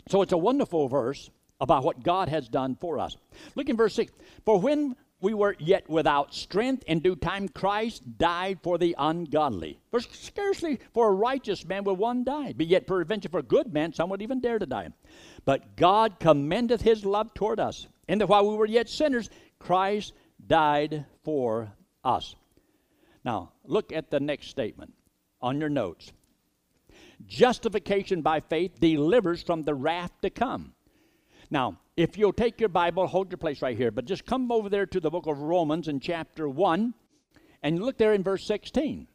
So 0.08 0.22
it's 0.22 0.34
a 0.34 0.38
wonderful 0.38 0.88
verse 0.88 1.30
about 1.60 1.84
what 1.84 2.04
God 2.04 2.30
has 2.30 2.48
done 2.48 2.75
for 2.80 3.00
us. 3.00 3.16
Look 3.56 3.70
in 3.70 3.78
verse 3.78 3.96
6. 3.96 4.12
For 4.46 4.60
when 4.60 4.96
we 5.24 5.34
were 5.34 5.56
yet 5.58 5.89
without 5.89 6.34
strength, 6.34 6.84
in 6.86 7.00
due 7.00 7.15
time 7.15 7.48
Christ 7.48 8.18
died 8.18 8.60
for 8.62 8.77
the 8.77 8.94
ungodly. 9.00 9.80
For 9.89 10.01
scarcely 10.01 10.82
for 10.94 11.08
a 11.08 11.13
righteous 11.13 11.65
man 11.65 11.86
will 11.86 11.96
one 11.96 12.25
die, 12.25 12.53
but 12.56 12.68
yet 12.68 12.86
peradventure 12.86 13.30
for 13.30 13.39
a 13.39 13.44
good 13.44 13.74
man 13.74 13.94
some 13.94 14.10
would 14.10 14.22
even 14.22 14.42
dare 14.42 14.60
to 14.60 14.65
die. 14.65 14.89
But 15.46 15.77
God 15.77 16.20
commendeth 16.20 16.82
his 16.82 17.06
love 17.06 17.34
toward 17.34 17.62
us, 17.62 17.88
in 18.10 18.18
that 18.18 18.27
while 18.27 18.46
we 18.46 18.58
were 18.58 18.65
yet 18.65 18.89
sinners, 18.89 19.30
Christ 19.60 20.12
died 20.46 21.06
for 21.24 21.72
us. 22.03 22.36
Now, 23.24 23.53
look 23.63 23.94
at 23.94 24.12
the 24.12 24.20
next 24.20 24.48
statement 24.48 24.94
on 25.42 25.58
your 25.58 25.70
notes. 25.70 26.12
Justification 27.25 28.24
by 28.24 28.42
faith 28.42 28.77
delivers 28.77 29.42
from 29.42 29.63
the 29.63 29.74
wrath 29.74 30.12
to 30.22 30.30
come. 30.30 30.74
Now, 31.50 31.80
if 31.96 32.18
you'll 32.18 32.34
take 32.34 32.60
your 32.60 32.70
Bible, 32.70 33.06
hold 33.08 33.32
your 33.32 33.38
place 33.38 33.62
right 33.62 33.78
here, 33.78 33.92
but 33.92 34.06
just 34.06 34.26
come 34.26 34.52
over 34.52 34.70
there 34.70 34.86
to 34.86 35.00
the 35.00 35.12
book 35.12 35.28
of 35.28 35.40
Romans 35.40 35.88
in 35.88 36.00
chapter 36.00 36.50
1 36.50 36.94
and 37.62 37.82
look 37.82 37.98
there 37.98 38.14
in 38.14 38.24
verse 38.24 38.46
16. 38.46 39.08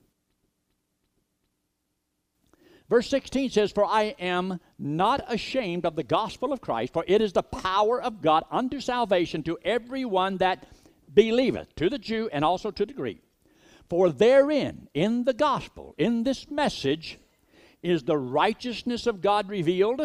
Verse 2.89 3.09
16 3.09 3.51
says, 3.51 3.73
For 3.73 3.85
I 3.85 4.15
am 4.19 4.61
not 4.79 5.25
ashamed 5.29 5.85
of 5.85 5.97
the 5.97 6.03
gospel 6.03 6.53
of 6.53 6.61
Christ, 6.61 6.93
for 6.93 7.05
it 7.07 7.21
is 7.21 7.33
the 7.33 7.43
power 7.43 8.01
of 8.01 8.23
God 8.23 8.45
unto 8.51 8.81
salvation 8.81 9.43
to 9.43 9.59
every 9.65 10.05
one 10.05 10.39
that 10.39 10.67
believeth, 11.13 11.75
to 11.77 11.91
the 11.91 11.99
Jew 11.99 12.31
and 12.33 12.45
also 12.45 12.71
to 12.71 12.87
the 12.87 12.95
Greek. 12.95 13.23
For 13.91 14.11
therein, 14.11 14.89
in 14.95 15.25
the 15.25 15.35
gospel, 15.35 15.95
in 15.99 16.23
this 16.23 16.51
message, 16.51 17.19
is 17.83 18.05
the 18.05 18.17
righteousness 18.17 19.07
of 19.07 19.21
God 19.21 19.49
revealed. 19.49 20.01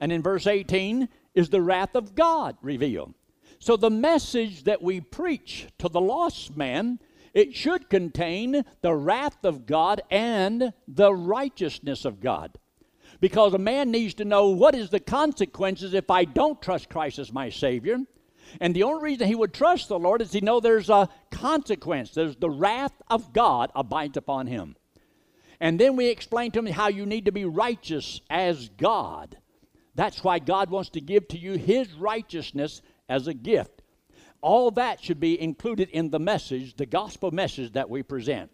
And 0.00 0.12
in 0.12 0.22
verse 0.22 0.46
18 0.46 1.08
is 1.34 1.48
the 1.48 1.62
wrath 1.62 1.94
of 1.94 2.14
God 2.14 2.56
revealed. 2.62 3.14
So 3.58 3.76
the 3.76 3.90
message 3.90 4.64
that 4.64 4.82
we 4.82 5.00
preach 5.00 5.68
to 5.78 5.88
the 5.88 6.00
lost 6.00 6.56
man, 6.56 6.98
it 7.32 7.54
should 7.54 7.88
contain 7.88 8.64
the 8.80 8.94
wrath 8.94 9.44
of 9.44 9.66
God 9.66 10.02
and 10.10 10.72
the 10.88 11.14
righteousness 11.14 12.04
of 12.04 12.20
God. 12.20 12.58
Because 13.20 13.54
a 13.54 13.58
man 13.58 13.90
needs 13.90 14.14
to 14.14 14.24
know 14.24 14.48
what 14.48 14.74
is 14.74 14.90
the 14.90 15.00
consequences 15.00 15.94
if 15.94 16.10
I 16.10 16.24
don't 16.24 16.60
trust 16.60 16.88
Christ 16.88 17.20
as 17.20 17.32
my 17.32 17.50
Savior. 17.50 17.98
And 18.60 18.74
the 18.74 18.82
only 18.82 19.02
reason 19.02 19.28
he 19.28 19.34
would 19.34 19.54
trust 19.54 19.88
the 19.88 19.98
Lord 19.98 20.20
is 20.22 20.32
he 20.32 20.40
know 20.40 20.58
there's 20.58 20.90
a 20.90 21.08
consequence. 21.30 22.10
There's 22.10 22.36
the 22.36 22.50
wrath 22.50 23.00
of 23.08 23.32
God 23.32 23.70
abides 23.74 24.16
upon 24.16 24.48
him. 24.48 24.76
And 25.60 25.78
then 25.78 25.94
we 25.94 26.08
explain 26.08 26.50
to 26.50 26.58
him 26.58 26.66
how 26.66 26.88
you 26.88 27.06
need 27.06 27.26
to 27.26 27.32
be 27.32 27.44
righteous 27.44 28.20
as 28.28 28.68
God. 28.70 29.36
That's 29.94 30.24
why 30.24 30.38
God 30.38 30.70
wants 30.70 30.90
to 30.90 31.00
give 31.00 31.28
to 31.28 31.38
you 31.38 31.52
his 31.52 31.92
righteousness 31.94 32.82
as 33.08 33.26
a 33.26 33.34
gift. 33.34 33.82
All 34.40 34.70
that 34.72 35.02
should 35.02 35.20
be 35.20 35.40
included 35.40 35.88
in 35.90 36.10
the 36.10 36.18
message, 36.18 36.76
the 36.76 36.86
gospel 36.86 37.30
message 37.30 37.72
that 37.72 37.90
we 37.90 38.02
present. 38.02 38.50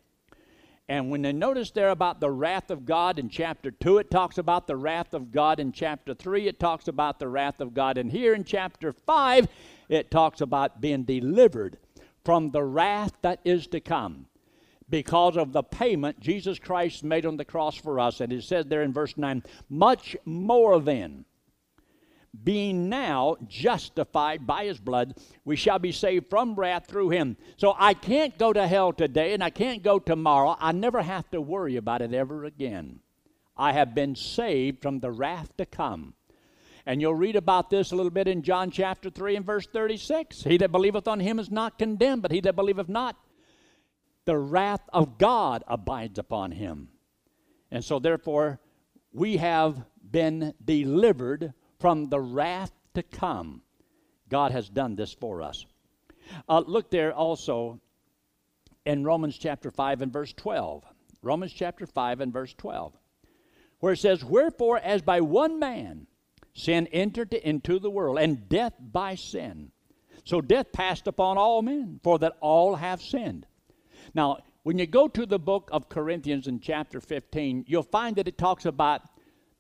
And 0.89 1.11
when 1.11 1.21
they 1.21 1.33
notice 1.33 1.71
there 1.71 1.91
about 1.91 2.19
the 2.21 2.31
wrath 2.31 2.71
of 2.71 2.87
God 2.87 3.19
in 3.19 3.29
chapter 3.29 3.71
2, 3.71 3.99
it 3.99 4.11
talks 4.11 4.39
about 4.39 4.67
the 4.67 4.77
wrath 4.77 5.13
of 5.13 5.31
God. 5.31 5.61
In 5.61 5.71
chapter 5.71 6.15
3, 6.15 6.49
it 6.49 6.59
talks 6.59 6.89
about 6.89 7.19
the 7.19 7.29
wrath 7.29 7.61
of 7.61 7.75
God. 7.75 7.99
And 7.99 8.11
here 8.11 8.35
in 8.35 8.43
chapter 8.43 8.93
5, 8.93 9.49
it 9.91 10.11
talks 10.11 10.41
about 10.41 10.81
being 10.81 11.05
delivered 11.05 11.79
from 12.25 12.51
the 12.51 12.65
wrath 12.65 13.13
that 13.21 13.41
is 13.45 13.67
to 13.69 13.81
come 13.81 14.27
because 14.91 15.37
of 15.37 15.53
the 15.53 15.63
payment 15.63 16.21
Jesus 16.21 16.59
Christ 16.59 17.05
made 17.05 17.27
on 17.27 17.37
the 17.37 17.45
cross 17.45 17.77
for 17.77 18.01
us. 18.01 18.21
And 18.21 18.33
it 18.33 18.45
says 18.45 18.65
there 18.67 18.83
in 18.83 18.93
verse 18.93 19.17
9, 19.17 19.43
much 19.69 20.17
more 20.25 20.81
then, 20.81 21.27
being 22.45 22.89
now 22.89 23.37
justified 23.47 24.47
by 24.47 24.65
his 24.65 24.79
blood, 24.79 25.15
we 25.45 25.57
shall 25.57 25.79
be 25.79 25.93
saved 25.93 26.31
from 26.31 26.55
wrath 26.55 26.87
through 26.87 27.11
him. 27.11 27.37
So 27.57 27.75
I 27.79 27.95
can't 27.95 28.39
go 28.39 28.53
to 28.53 28.67
hell 28.67 28.93
today 28.93 29.35
and 29.35 29.43
I 29.43 29.51
can't 29.51 29.83
go 29.83 29.99
tomorrow. 29.99 30.57
I 30.59 30.73
never 30.73 31.03
have 31.03 31.31
to 31.31 31.41
worry 31.41 31.77
about 31.77 32.03
it 32.03 32.13
ever 32.13 32.45
again. 32.45 33.01
I 33.57 33.73
have 33.73 33.95
been 33.95 34.15
saved 34.15 34.83
from 34.83 35.01
the 35.01 35.11
wrath 35.11 35.57
to 35.57 35.67
come. 35.67 36.15
And 36.87 37.03
you'll 37.03 37.15
read 37.15 37.37
about 37.37 37.69
this 37.69 37.93
a 37.93 37.97
little 37.97 38.11
bit 38.11 38.29
in 38.29 38.43
John 38.43 38.71
chapter 38.71 39.11
3 39.11 39.37
and 39.37 39.45
verse 39.45 39.67
36. 39.67 40.45
He 40.45 40.57
that 40.59 40.73
believeth 40.73 41.07
on 41.07 41.21
him 41.21 41.39
is 41.39 41.51
not 41.51 41.79
condemned, 41.79 42.23
but 42.23 42.33
he 42.33 42.41
that 42.41 42.57
believeth 42.57 42.89
not, 42.89 43.17
the 44.25 44.39
wrath 44.39 44.89
of 44.93 45.19
God 45.19 45.65
abides 45.67 46.19
upon 46.19 46.53
him. 46.53 46.89
And 47.71 47.85
so, 47.85 47.99
therefore, 47.99 48.61
we 49.13 49.37
have 49.37 49.85
been 50.11 50.55
delivered 50.65 51.53
from 51.79 52.09
the 52.09 52.21
wrath 52.21 52.73
to 52.95 53.03
come. 53.03 53.63
God 54.29 54.53
has 54.53 54.69
done 54.69 54.97
this 54.97 55.13
for 55.13 55.43
us. 55.43 55.65
Uh, 56.49 56.63
look 56.67 56.91
there 56.91 57.13
also 57.13 57.81
in 58.85 59.05
Romans 59.05 59.39
chapter 59.39 59.71
5 59.71 60.03
and 60.03 60.13
verse 60.13 60.33
12. 60.35 60.85
Romans 61.23 61.53
chapter 61.53 61.87
5 61.87 62.21
and 62.21 62.33
verse 62.33 62.55
12, 62.55 62.93
where 63.81 63.93
it 63.95 63.99
says, 63.99 64.25
Wherefore, 64.25 64.79
as 64.79 65.03
by 65.03 65.21
one 65.21 65.59
man 65.59 66.07
sin 66.59 66.89
entered 66.89 67.33
into 67.33 67.79
the 67.79 67.91
world, 67.91 68.19
and 68.19 68.49
death 68.49 68.75
by 68.81 69.15
sin. 69.15 69.71
So 70.25 70.41
death 70.41 70.73
passed 70.73 71.07
upon 71.07 71.39
all 71.39 71.63
men, 71.63 72.01
for 72.03 72.19
that 72.19 72.37
all 72.41 72.75
have 72.77 73.01
sinned. 73.01 73.47
Now, 74.15 74.39
when 74.65 74.79
you 74.79 74.87
go 74.87 75.09
to 75.09 75.25
the 75.25 75.39
book 75.39 75.71
of 75.73 75.89
Corinthians 75.89 76.47
in 76.47 76.61
chapter 76.61 77.01
15, 77.01 77.65
you'll 77.67 77.83
find 77.83 78.17
that 78.17 78.29
it 78.29 78.37
talks 78.37 78.67
about 78.67 79.03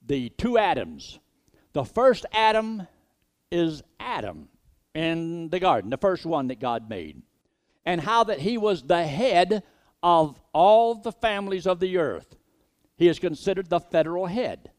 the 0.04 0.28
two 0.30 0.58
Adams. 0.58 1.18
The 1.72 1.84
first 1.84 2.26
Adam 2.32 2.86
is 3.50 3.82
Adam 4.00 4.48
in 4.94 5.48
the 5.50 5.60
garden, 5.60 5.90
the 5.90 5.96
first 5.96 6.24
one 6.26 6.48
that 6.48 6.60
God 6.60 6.88
made, 6.88 7.22
and 7.84 8.00
how 8.00 8.24
that 8.24 8.40
he 8.40 8.58
was 8.58 8.82
the 8.82 9.04
head 9.04 9.62
of 10.02 10.40
all 10.52 10.94
the 10.94 11.12
families 11.12 11.66
of 11.66 11.80
the 11.80 11.98
earth. 11.98 12.36
He 12.96 13.08
is 13.08 13.18
considered 13.18 13.68
the 13.68 13.80
federal 13.80 14.26
head. 14.26 14.70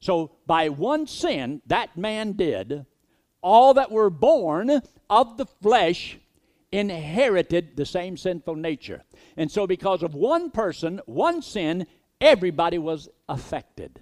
So, 0.00 0.32
by 0.46 0.70
one 0.70 1.06
sin 1.06 1.60
that 1.66 1.96
man 1.96 2.32
did, 2.32 2.86
all 3.42 3.74
that 3.74 3.90
were 3.90 4.10
born 4.10 4.80
of 5.10 5.36
the 5.36 5.46
flesh 5.46 6.18
inherited 6.72 7.76
the 7.76 7.84
same 7.84 8.16
sinful 8.16 8.56
nature. 8.56 9.02
And 9.36 9.50
so, 9.50 9.66
because 9.66 10.02
of 10.02 10.14
one 10.14 10.50
person, 10.50 11.00
one 11.04 11.42
sin, 11.42 11.86
everybody 12.20 12.78
was 12.78 13.08
affected. 13.28 14.00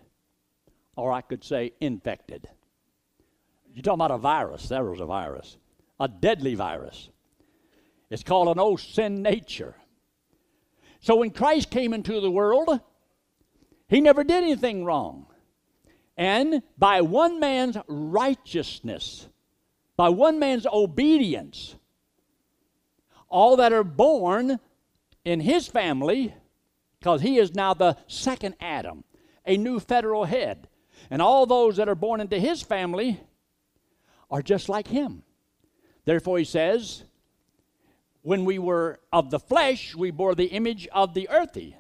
Or 0.99 1.13
I 1.13 1.21
could 1.21 1.45
say 1.45 1.75
infected. 1.81 2.49
You're 3.73 3.85
talking 3.85 3.99
about 3.99 4.11
a 4.11 4.19
virus. 4.19 4.69
There 4.69 4.83
was 4.83 4.99
a 4.99 5.07
virus, 5.07 5.57
a 6.01 6.09
deadly 6.09 6.57
virus. 6.57 7.09
It's 8.11 8.25
called 8.25 8.49
an 8.49 8.59
old 8.59 8.81
sin 8.81 9.23
nature. 9.23 9.77
So, 11.01 11.15
when 11.17 11.31
Christ 11.31 11.71
came 11.71 11.95
into 11.95 12.21
the 12.21 12.33
world, 12.33 12.81
he 13.89 14.01
never 14.01 14.25
did 14.25 14.43
anything 14.43 14.85
wrong. 14.85 15.27
And 16.17 16.63
by 16.77 17.03
one 17.03 17.39
man's 17.39 17.77
righteousness, 17.87 19.29
by 19.97 20.09
one 20.09 20.41
man's 20.41 20.67
obedience, 20.67 21.77
all 23.29 23.55
that 23.57 23.73
are 23.73 23.85
born 23.85 24.59
in 25.25 25.39
his 25.39 25.69
family, 25.69 26.35
because 26.99 27.23
he 27.23 27.39
is 27.39 27.55
now 27.55 27.73
the 27.73 27.97
second 28.09 28.57
Adam, 28.61 29.05
a 29.47 29.57
new 29.57 29.79
federal 29.79 30.25
head. 30.25 30.68
And 31.11 31.23
all 31.23 31.47
those 31.47 31.77
that 31.77 31.89
are 31.89 31.95
born 31.95 32.21
into 32.21 32.39
his 32.39 32.63
family 32.63 33.21
are 34.31 34.43
just 34.43 34.69
like 34.69 34.89
him. 34.89 35.23
Therefore, 36.05 36.39
he 36.39 36.45
says, 36.45 37.05
when 38.23 38.45
we 38.45 38.59
were 38.59 39.01
of 39.13 39.31
the 39.31 39.39
flesh, 39.39 39.95
we 39.95 40.11
bore 40.11 40.35
the 40.35 40.47
image 40.47 40.87
of 40.93 41.15
the 41.15 41.29
earthy. 41.31 41.77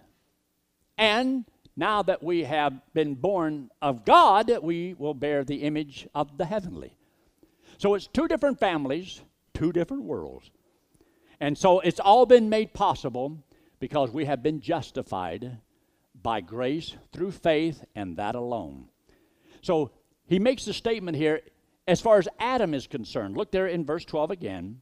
And 0.96 1.44
now 1.76 2.02
that 2.02 2.22
we 2.22 2.44
have 2.44 2.80
been 2.94 3.14
born 3.14 3.70
of 3.80 4.04
God, 4.04 4.50
we 4.62 4.94
will 4.94 5.14
bear 5.14 5.44
the 5.44 5.62
image 5.62 6.08
of 6.14 6.38
the 6.38 6.46
heavenly. 6.46 6.96
So 7.76 7.94
it's 7.94 8.06
two 8.06 8.28
different 8.28 8.58
families, 8.58 9.20
two 9.54 9.72
different 9.72 10.04
worlds. 10.04 10.50
And 11.40 11.56
so 11.56 11.80
it's 11.80 12.00
all 12.00 12.26
been 12.26 12.48
made 12.48 12.74
possible 12.74 13.44
because 13.78 14.10
we 14.10 14.24
have 14.24 14.42
been 14.42 14.60
justified 14.60 15.58
by 16.20 16.40
grace 16.40 16.96
through 17.12 17.30
faith 17.30 17.84
and 17.94 18.16
that 18.16 18.34
alone. 18.34 18.88
So 19.68 19.90
he 20.26 20.38
makes 20.38 20.64
the 20.64 20.72
statement 20.72 21.14
here 21.18 21.42
as 21.86 22.00
far 22.00 22.16
as 22.16 22.26
Adam 22.38 22.72
is 22.72 22.86
concerned. 22.86 23.36
Look 23.36 23.52
there 23.52 23.66
in 23.66 23.84
verse 23.84 24.02
12 24.06 24.30
again. 24.30 24.80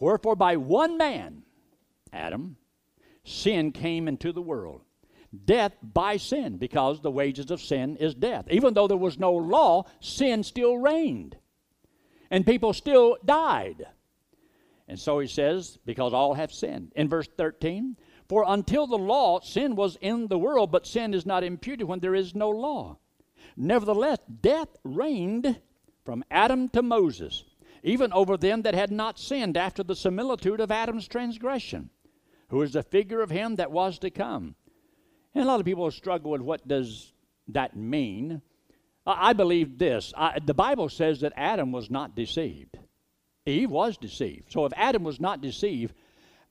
Wherefore 0.00 0.34
by 0.34 0.56
one 0.56 0.96
man, 0.96 1.42
Adam, 2.14 2.56
sin 3.24 3.72
came 3.72 4.08
into 4.08 4.32
the 4.32 4.40
world 4.40 4.80
death 5.44 5.72
by 5.82 6.16
sin 6.16 6.56
because 6.56 7.02
the 7.02 7.10
wages 7.10 7.50
of 7.50 7.60
sin 7.60 7.94
is 7.96 8.14
death. 8.14 8.46
Even 8.50 8.72
though 8.72 8.88
there 8.88 8.96
was 8.96 9.18
no 9.18 9.34
law, 9.34 9.84
sin 10.00 10.42
still 10.42 10.78
reigned. 10.78 11.36
And 12.30 12.46
people 12.46 12.72
still 12.72 13.18
died. 13.22 13.84
And 14.88 14.98
so 14.98 15.18
he 15.18 15.28
says, 15.28 15.78
because 15.84 16.14
all 16.14 16.32
have 16.32 16.54
sinned. 16.54 16.92
In 16.96 17.10
verse 17.10 17.28
13, 17.36 17.98
for 18.30 18.46
until 18.48 18.86
the 18.86 18.96
law, 18.96 19.40
sin 19.40 19.76
was 19.76 19.98
in 20.00 20.28
the 20.28 20.38
world, 20.38 20.72
but 20.72 20.86
sin 20.86 21.12
is 21.12 21.26
not 21.26 21.44
imputed 21.44 21.86
when 21.86 22.00
there 22.00 22.14
is 22.14 22.34
no 22.34 22.48
law. 22.48 22.96
Nevertheless, 23.56 24.18
death 24.42 24.68
reigned 24.84 25.60
from 26.04 26.24
Adam 26.30 26.68
to 26.70 26.82
Moses, 26.82 27.44
even 27.82 28.12
over 28.12 28.36
them 28.36 28.62
that 28.62 28.74
had 28.74 28.90
not 28.90 29.18
sinned 29.18 29.56
after 29.56 29.82
the 29.82 29.96
similitude 29.96 30.60
of 30.60 30.70
Adam's 30.70 31.08
transgression, 31.08 31.90
who 32.48 32.62
is 32.62 32.74
the 32.74 32.82
figure 32.82 33.22
of 33.22 33.30
him 33.30 33.56
that 33.56 33.72
was 33.72 33.98
to 34.00 34.10
come. 34.10 34.54
And 35.34 35.44
a 35.44 35.46
lot 35.46 35.60
of 35.60 35.66
people 35.66 35.90
struggle 35.90 36.30
with 36.30 36.40
what 36.40 36.68
does 36.68 37.12
that 37.48 37.76
mean. 37.76 38.42
I 39.06 39.32
believe 39.32 39.78
this. 39.78 40.12
I, 40.16 40.38
the 40.44 40.54
Bible 40.54 40.88
says 40.88 41.20
that 41.20 41.32
Adam 41.36 41.72
was 41.72 41.90
not 41.90 42.16
deceived. 42.16 42.78
Eve 43.46 43.70
was 43.70 43.96
deceived. 43.96 44.50
So 44.52 44.64
if 44.64 44.72
Adam 44.76 45.04
was 45.04 45.20
not 45.20 45.40
deceived, 45.40 45.94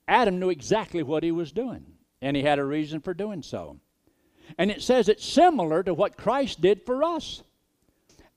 Adam 0.08 0.40
knew 0.40 0.50
exactly 0.50 1.04
what 1.04 1.24
he 1.24 1.32
was 1.32 1.52
doing, 1.52 1.86
and 2.22 2.38
he 2.38 2.44
had 2.44 2.60
a 2.60 2.64
reason 2.64 3.02
for 3.02 3.14
doing 3.14 3.42
so. 3.42 3.80
And 4.58 4.72
it 4.72 4.82
says 4.82 5.10
it's 5.10 5.26
similar 5.26 5.84
to 5.84 5.94
what 5.94 6.18
Christ 6.18 6.62
did 6.62 6.86
for 6.86 7.04
us. 7.04 7.44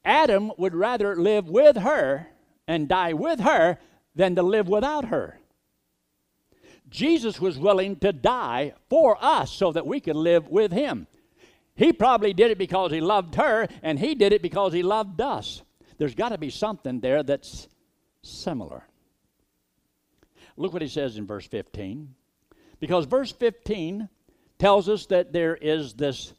Adam 0.04 0.52
would 0.56 0.74
rather 0.74 1.16
live 1.16 1.48
with 1.48 1.76
her 1.76 2.26
and 2.66 2.88
die 2.88 3.12
with 3.12 3.40
her 3.40 3.78
than 4.14 4.34
to 4.34 4.42
live 4.42 4.68
without 4.68 5.06
her. 5.06 5.38
Jesus 6.90 7.40
was 7.40 7.58
willing 7.58 7.96
to 7.96 8.12
die 8.12 8.72
for 8.88 9.16
us 9.20 9.52
so 9.52 9.72
that 9.72 9.86
we 9.86 10.00
could 10.00 10.16
live 10.16 10.48
with 10.48 10.72
him. 10.72 11.06
He 11.74 11.92
probably 11.92 12.32
did 12.32 12.50
it 12.50 12.58
because 12.58 12.90
he 12.90 13.00
loved 13.00 13.36
her, 13.36 13.68
and 13.82 13.98
he 13.98 14.14
did 14.14 14.32
it 14.32 14.42
because 14.42 14.72
he 14.72 14.82
loved 14.82 15.20
us. 15.20 15.62
There's 15.98 16.14
got 16.14 16.30
to 16.30 16.38
be 16.38 16.50
something 16.50 17.00
there 17.00 17.22
that's 17.22 17.68
similar. 18.22 18.82
Look 20.56 20.72
what 20.72 20.82
he 20.82 20.88
says 20.88 21.16
in 21.16 21.26
verse 21.26 21.46
15. 21.46 22.14
Because 22.80 23.04
verse 23.04 23.30
15 23.30 24.08
tells 24.58 24.88
us 24.88 25.06
that 25.06 25.32
there 25.32 25.56
is 25.56 25.94
this 25.94 26.32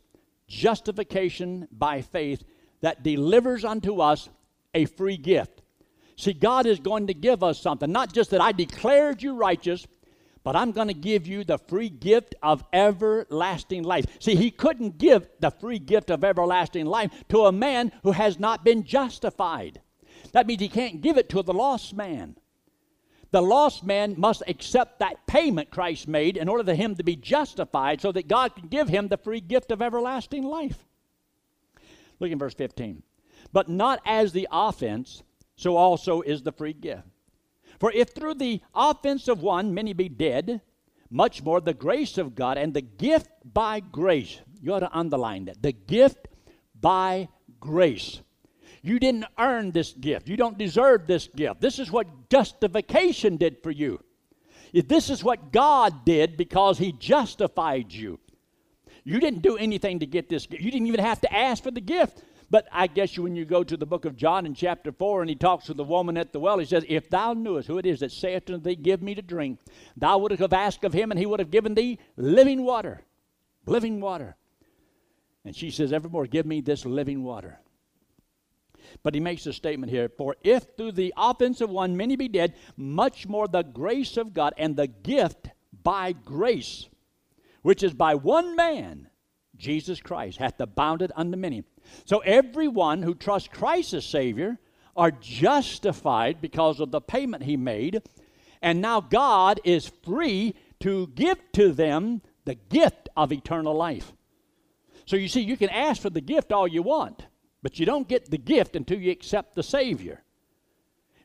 justification 0.48 1.68
by 1.72 2.02
faith 2.02 2.44
that 2.82 3.04
delivers 3.04 3.64
unto 3.66 4.02
us 4.02 4.30
a 4.74 4.86
free 4.86 5.18
gift. 5.18 5.62
See, 6.16 6.34
God 6.34 6.66
is 6.66 6.80
going 6.80 7.08
to 7.08 7.14
give 7.14 7.44
us 7.44 7.62
something. 7.62 7.92
Not 7.92 8.14
just 8.14 8.32
that 8.32 8.42
I 8.42 8.52
declared 8.52 9.24
you 9.24 9.36
righteous, 9.36 9.88
but 10.44 10.56
I'm 10.56 10.72
going 10.72 10.88
to 10.88 10.94
give 10.94 11.28
you 11.28 11.44
the 11.44 11.58
free 11.58 11.90
gift 11.90 12.36
of 12.42 12.64
everlasting 12.74 13.84
life. 13.84 14.06
See, 14.20 14.36
He 14.36 14.52
couldn't 14.52 14.98
give 14.98 15.28
the 15.40 15.52
free 15.52 15.80
gift 15.80 16.10
of 16.12 16.24
everlasting 16.24 16.86
life 16.86 17.12
to 17.30 17.46
a 17.46 17.52
man 17.52 17.92
who 18.04 18.12
has 18.12 18.40
not 18.40 18.66
been 18.66 18.84
justified. 18.84 19.82
That 20.34 20.48
means 20.48 20.62
he 20.62 20.70
can't 20.70 21.02
give 21.02 21.18
it 21.18 21.30
to 21.30 21.42
the 21.42 21.54
lost 21.54 21.96
man. 21.96 22.36
The 23.32 23.42
lost 23.42 23.84
man 23.84 24.16
must 24.18 24.42
accept 24.48 25.00
that 25.00 25.28
payment 25.28 25.70
Christ 25.70 26.08
made 26.08 26.36
in 26.36 26.50
order 26.50 26.64
for 26.64 26.74
him 26.74 26.96
to 26.96 27.04
be 27.04 27.16
justified 27.16 28.02
so 28.02 28.12
that 28.12 28.28
God 28.28 28.56
can 28.56 28.68
give 28.68 28.90
him 28.90 29.08
the 29.08 29.18
free 29.18 29.40
gift 29.42 29.72
of 29.72 29.82
everlasting 29.82 30.44
life. 30.44 30.86
Look 32.20 32.32
in 32.32 32.40
verse 32.40 32.56
15. 32.56 33.04
But 33.54 33.70
not 33.70 34.02
as 34.06 34.32
the 34.32 34.48
offense, 34.52 35.24
so 35.56 35.76
also 35.76 36.22
is 36.22 36.42
the 36.42 36.52
free 36.52 36.74
gift. 36.74 37.04
For 37.80 37.92
if 37.92 38.10
through 38.10 38.36
the 38.36 38.62
offense 38.74 39.28
of 39.28 39.42
one 39.42 39.74
many 39.74 39.94
be 39.94 40.10
dead, 40.10 40.62
much 41.10 41.44
more 41.44 41.62
the 41.62 41.74
grace 41.74 42.18
of 42.18 42.36
God 42.36 42.58
and 42.58 42.74
the 42.74 42.82
gift 42.82 43.30
by 43.44 43.80
grace. 43.80 44.40
You 44.62 44.74
ought 44.74 44.80
to 44.80 44.98
underline 44.98 45.46
that. 45.46 45.62
The 45.62 45.72
gift 45.72 46.28
by 46.80 47.30
grace 47.60 48.22
you 48.82 49.00
didn't 49.00 49.26
earn 49.38 49.72
this 49.72 49.94
gift. 49.94 50.28
You 50.28 50.38
don't 50.38 50.58
deserve 50.58 51.08
this 51.08 51.28
gift. 51.28 51.62
This 51.62 51.80
is 51.80 51.92
what 51.92 52.30
justification 52.30 53.38
did 53.38 53.62
for 53.62 53.72
you. 53.72 54.00
This 54.74 55.10
is 55.10 55.24
what 55.24 55.52
God 55.52 56.06
did 56.06 56.38
because 56.38 56.78
He 56.78 56.92
justified 56.92 57.92
you. 57.92 58.20
You 59.04 59.20
didn't 59.20 59.42
do 59.42 59.58
anything 59.58 60.00
to 60.00 60.06
get 60.06 60.30
this 60.30 60.46
gift. 60.46 60.62
You 60.62 60.72
didn't 60.72 60.88
even 60.88 61.00
have 61.00 61.22
to 61.22 61.34
ask 61.34 61.64
for 61.64 61.72
the 61.72 61.82
gift. 61.82 62.24
But 62.52 62.68
I 62.72 62.88
guess 62.88 63.16
you, 63.16 63.24
when 63.24 63.36
you 63.36 63.46
go 63.46 63.64
to 63.64 63.78
the 63.78 63.86
book 63.86 64.06
of 64.06 64.16
John 64.16 64.46
in 64.46 64.56
chapter 64.56 64.92
4 64.92 65.22
and 65.22 65.30
he 65.30 65.36
talks 65.36 65.66
to 65.66 65.74
the 65.74 65.84
woman 65.84 66.18
at 66.18 66.34
the 66.34 66.40
well, 66.40 66.58
he 66.58 66.66
says, 66.66 66.84
If 66.88 67.10
thou 67.10 67.34
knewest 67.34 67.68
who 67.68 67.78
it 67.78 67.86
is 67.86 68.00
that 68.00 68.12
saith 68.12 68.50
unto 68.50 68.64
thee, 68.64 68.76
Give 68.76 69.04
me 69.04 69.14
to 69.16 69.22
drink, 69.22 69.60
thou 69.96 70.18
wouldst 70.18 70.40
have 70.40 70.54
asked 70.54 70.84
of 70.84 70.94
him, 70.94 71.12
and 71.12 71.20
he 71.20 71.28
would 71.28 71.40
have 71.40 71.52
given 71.52 71.76
thee 71.76 72.00
living 72.18 72.64
water. 72.64 73.02
Living 73.68 74.02
water. 74.02 74.36
And 75.46 75.56
she 75.56 75.70
says, 75.70 75.94
Evermore, 75.94 76.26
give 76.26 76.46
me 76.46 76.62
this 76.62 76.86
living 76.86 77.24
water. 77.24 77.60
But 79.04 79.14
he 79.14 79.20
makes 79.20 79.46
a 79.46 79.54
statement 79.54 79.92
here 79.92 80.10
For 80.10 80.36
if 80.44 80.66
through 80.78 80.94
the 80.94 81.14
offense 81.18 81.62
of 81.62 81.70
one 81.70 81.98
many 81.98 82.16
be 82.16 82.28
dead, 82.28 82.56
much 82.78 83.28
more 83.28 83.48
the 83.48 83.64
grace 83.64 84.18
of 84.18 84.34
God 84.34 84.54
and 84.58 84.76
the 84.76 84.88
gift 84.88 85.50
by 85.84 86.12
grace, 86.14 86.88
which 87.62 87.84
is 87.84 87.94
by 87.94 88.16
one 88.16 88.56
man, 88.56 89.10
Jesus 89.58 90.00
Christ, 90.00 90.38
hath 90.38 90.60
abounded 90.60 91.12
unto 91.16 91.38
many. 91.38 91.64
So 92.06 92.20
everyone 92.20 93.02
who 93.02 93.16
trusts 93.16 93.50
Christ 93.50 93.94
as 93.94 94.06
Savior 94.06 94.58
are 94.96 95.12
justified 95.12 96.42
because 96.42 96.80
of 96.80 96.92
the 96.92 97.02
payment 97.02 97.44
he 97.44 97.58
made. 97.58 98.02
And 98.62 98.82
now 98.82 99.00
God 99.02 99.60
is 99.64 99.92
free 100.04 100.56
to 100.82 101.08
give 101.08 101.40
to 101.54 101.72
them 101.72 102.22
the 102.46 102.56
gift 102.56 103.10
of 103.16 103.32
eternal 103.32 103.74
life. 103.74 104.14
So 105.06 105.16
you 105.16 105.28
see, 105.28 105.42
you 105.42 105.58
can 105.58 105.70
ask 105.70 106.02
for 106.02 106.10
the 106.10 106.22
gift 106.22 106.52
all 106.52 106.68
you 106.68 106.84
want. 106.84 107.26
But 107.62 107.80
you 107.80 107.86
don't 107.86 108.08
get 108.08 108.30
the 108.30 108.38
gift 108.38 108.76
until 108.76 109.00
you 109.00 109.12
accept 109.12 109.56
the 109.56 109.64
Savior. 109.64 110.24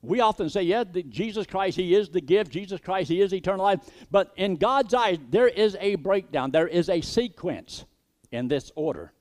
We 0.03 0.20
often 0.20 0.51
say, 0.51 0.62
yeah, 0.62 0.85
Jesus 1.09 1.47
Christ, 1.47 1.77
He 1.77 1.94
is 1.94 2.11
the 2.11 2.20
gift. 2.20 2.53
Jesus 2.53 2.81
Christ, 2.81 3.09
He 3.09 3.20
is 3.20 3.33
eternal 3.33 3.64
life. 3.64 3.81
But 4.11 4.33
in 4.37 4.57
God's 4.57 4.92
eyes, 4.92 5.18
there 5.31 5.49
is 5.49 5.77
a 5.81 5.94
breakdown, 5.94 6.51
there 6.51 6.68
is 6.68 6.88
a 6.88 7.01
sequence 7.01 7.85
in 8.31 8.49
this 8.49 8.70
order. 8.75 9.12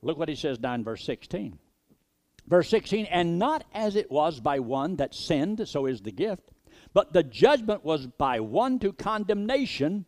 Look 0.00 0.18
what 0.18 0.28
He 0.28 0.36
says 0.36 0.58
down 0.58 0.80
in 0.80 0.84
verse 0.84 1.04
16. 1.04 1.58
Verse 2.46 2.68
16, 2.68 3.06
and 3.06 3.38
not 3.38 3.64
as 3.72 3.96
it 3.96 4.10
was 4.10 4.38
by 4.40 4.58
one 4.58 4.96
that 4.96 5.14
sinned, 5.14 5.66
so 5.66 5.86
is 5.86 6.02
the 6.02 6.12
gift, 6.12 6.50
but 6.92 7.12
the 7.12 7.22
judgment 7.22 7.84
was 7.84 8.06
by 8.06 8.40
one 8.40 8.78
to 8.80 8.92
condemnation, 8.92 10.04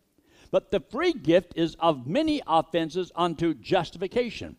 but 0.51 0.69
the 0.69 0.79
free 0.79 1.13
gift 1.13 1.53
is 1.55 1.75
of 1.79 2.07
many 2.07 2.41
offenses 2.45 3.11
unto 3.15 3.55
justification. 3.55 4.55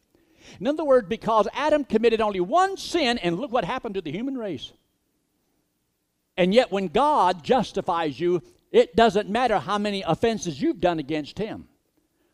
In 0.60 0.66
other 0.66 0.84
words, 0.84 1.08
because 1.08 1.48
Adam 1.52 1.84
committed 1.84 2.20
only 2.20 2.40
one 2.40 2.76
sin, 2.76 3.18
and 3.18 3.38
look 3.38 3.52
what 3.52 3.64
happened 3.64 3.94
to 3.94 4.00
the 4.00 4.12
human 4.12 4.36
race. 4.36 4.72
And 6.36 6.54
yet, 6.54 6.70
when 6.70 6.88
God 6.88 7.42
justifies 7.42 8.18
you, 8.18 8.42
it 8.70 8.94
doesn't 8.94 9.28
matter 9.28 9.58
how 9.58 9.78
many 9.78 10.02
offenses 10.02 10.60
you've 10.60 10.80
done 10.80 10.98
against 10.98 11.38
Him. 11.38 11.68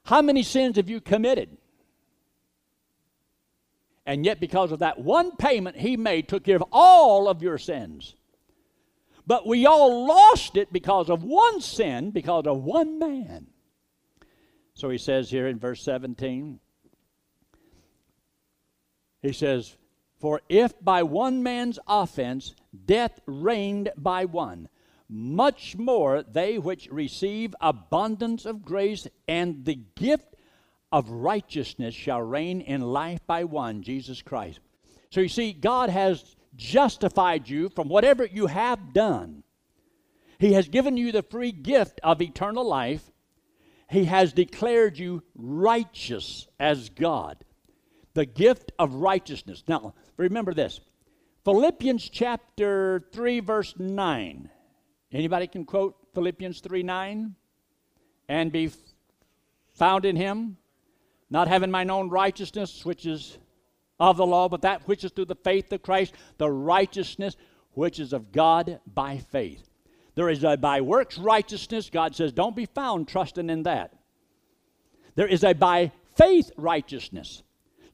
How 0.05 0.21
many 0.21 0.43
sins 0.43 0.77
have 0.77 0.91
you 0.91 1.01
committed? 1.01 1.57
And 4.05 4.25
yet, 4.27 4.41
because 4.41 4.73
of 4.73 4.81
that 4.81 4.99
one 4.99 5.37
payment 5.37 5.77
He 5.77 5.97
made, 5.97 6.29
took 6.29 6.45
care 6.45 6.57
of 6.57 6.65
all 6.71 7.29
of 7.29 7.43
your 7.43 7.57
sins. 7.57 8.15
But 9.27 9.47
we 9.47 9.65
all 9.65 10.07
lost 10.07 10.57
it 10.57 10.73
because 10.73 11.09
of 11.09 11.25
one 11.25 11.61
sin, 11.61 12.11
because 12.11 12.47
of 12.47 12.63
one 12.63 12.99
man. 12.99 13.47
So 14.75 14.91
he 14.91 14.99
says 14.99 15.31
here 15.31 15.47
in 15.47 15.59
verse 15.59 15.83
17 15.83 16.61
he 19.27 19.33
says, 19.33 19.77
For 20.21 20.41
if 20.49 20.73
by 20.83 21.03
one 21.03 21.43
man's 21.43 21.79
offense 21.87 22.55
death 22.85 23.21
reigned 23.27 23.91
by 23.97 24.25
one, 24.25 24.69
much 25.09 25.77
more 25.77 26.23
they 26.23 26.59
which 26.59 26.89
receive 26.91 27.55
abundance 27.61 28.45
of 28.45 28.65
grace 28.65 29.07
and 29.29 29.65
the 29.65 29.79
gift 29.95 30.35
of 30.91 31.11
righteousness 31.11 31.95
shall 31.95 32.23
reign 32.23 32.61
in 32.61 32.81
life 32.81 33.21
by 33.27 33.45
one, 33.45 33.83
Jesus 33.83 34.23
Christ. 34.23 34.61
So 35.11 35.21
you 35.21 35.29
see, 35.29 35.53
God 35.53 35.91
has 35.91 36.37
justified 36.57 37.49
you 37.49 37.69
from 37.69 37.89
whatever 37.89 38.25
you 38.25 38.47
have 38.47 38.93
done. 38.93 39.43
He 40.39 40.53
has 40.53 40.69
given 40.69 40.97
you 40.97 41.13
the 41.13 41.23
free 41.23 41.53
gift 41.53 42.01
of 42.03 42.21
eternal 42.21 42.67
life. 42.67 43.11
He 43.91 44.05
has 44.05 44.33
declared 44.33 44.99
you 44.99 45.23
righteous 45.35 46.49
as 46.59 46.89
God 46.91 47.45
the 48.15 48.25
gift 48.25 48.73
of 48.79 48.95
righteousness. 48.95 49.63
Now, 49.69 49.95
remember 50.17 50.55
this. 50.55 50.81
Philippians 51.45 52.09
chapter 52.09 53.05
3 53.13 53.41
verse 53.41 53.75
9. 53.79 54.49
Anybody 55.13 55.47
can 55.47 55.65
quote 55.65 55.97
Philippians 56.15 56.61
3 56.61 56.83
9? 56.83 57.35
And 58.29 58.51
be 58.51 58.71
found 59.75 60.07
in 60.07 60.17
him, 60.17 60.57
not 61.29 61.49
having 61.49 61.71
mine 61.71 61.91
own 61.91 62.09
righteousness, 62.09 62.85
which 62.85 63.05
is 63.05 63.37
of 64.01 64.17
the 64.17 64.27
law, 64.27 64.49
but 64.49 64.63
that 64.63 64.89
which 64.89 65.05
is 65.05 65.13
through 65.13 65.27
the 65.27 65.35
faith 65.35 65.71
of 65.73 65.83
Christ, 65.83 66.15
the 66.39 66.51
righteousness 66.51 67.37
which 67.73 68.01
is 68.01 68.13
of 68.13 68.33
God 68.33 68.81
by 68.87 69.19
faith. 69.19 69.69
There 70.15 70.29
is 70.29 70.45
a 70.45 70.57
by 70.57 70.81
works 70.81 71.19
righteousness. 71.19 71.91
God 71.91 72.15
says, 72.15 72.33
don't 72.33 72.57
be 72.57 72.67
found 72.67 73.09
trusting 73.09 73.51
in 73.51 73.65
that. 73.65 73.93
There 75.17 75.27
is 75.27 75.45
a 75.45 75.53
by 75.53 75.93
faith 76.17 76.51
righteousness. 76.57 77.43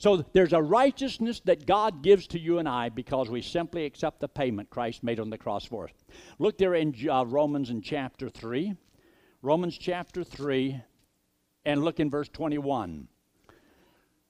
So 0.01 0.25
there's 0.33 0.55
a 0.55 0.63
righteousness 0.63 1.41
that 1.45 1.67
God 1.67 2.03
gives 2.03 2.27
to 2.29 2.41
you 2.41 2.59
and 2.59 2.67
I 2.67 2.89
because 2.89 3.29
we 3.29 3.43
simply 3.43 3.85
accept 3.85 4.21
the 4.21 4.29
payment 4.29 4.71
Christ 4.71 5.05
made 5.05 5.21
on 5.21 5.29
the 5.29 5.37
cross 5.37 5.67
for 5.67 5.85
us. 5.85 5.91
Look 6.39 6.57
there 6.57 6.75
in 6.75 6.95
uh, 7.07 7.27
Romans 7.27 7.69
in 7.69 7.83
chapter 7.83 8.31
3. 8.31 8.75
Romans 9.43 9.77
chapter 9.77 10.25
3, 10.25 10.83
and 11.67 11.85
look 11.85 12.01
in 12.01 12.09
verse 12.09 12.31
21. 12.31 13.09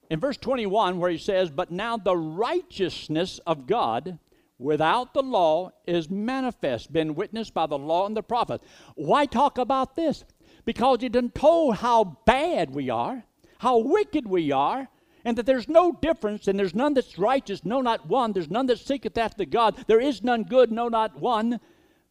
In 0.09 0.19
verse 0.19 0.35
21, 0.37 0.99
where 0.99 1.09
he 1.09 1.17
says, 1.17 1.49
But 1.49 1.71
now 1.71 1.95
the 1.95 2.17
righteousness 2.17 3.39
of 3.47 3.65
God 3.65 4.19
without 4.57 5.13
the 5.13 5.23
law 5.23 5.71
is 5.87 6.09
manifest, 6.09 6.91
been 6.91 7.15
witnessed 7.15 7.53
by 7.53 7.65
the 7.65 7.77
law 7.77 8.05
and 8.05 8.15
the 8.15 8.21
prophets. 8.21 8.65
Why 8.95 9.25
talk 9.25 9.57
about 9.57 9.95
this? 9.95 10.25
Because 10.65 10.99
he 10.99 11.07
done 11.07 11.29
told 11.29 11.77
how 11.77 12.17
bad 12.25 12.71
we 12.71 12.89
are, 12.89 13.23
how 13.59 13.77
wicked 13.77 14.27
we 14.27 14.51
are, 14.51 14.89
and 15.23 15.37
that 15.37 15.45
there's 15.45 15.67
no 15.67 15.91
difference, 15.91 16.47
and 16.47 16.57
there's 16.57 16.75
none 16.75 16.93
that's 16.93 17.17
righteous, 17.17 17.63
no, 17.63 17.81
not 17.81 18.07
one. 18.07 18.33
There's 18.33 18.49
none 18.49 18.65
that 18.67 18.79
seeketh 18.79 19.17
after 19.17 19.45
God. 19.45 19.85
There 19.87 20.01
is 20.01 20.23
none 20.23 20.43
good, 20.43 20.71
no, 20.71 20.87
not 20.87 21.19
one. 21.19 21.59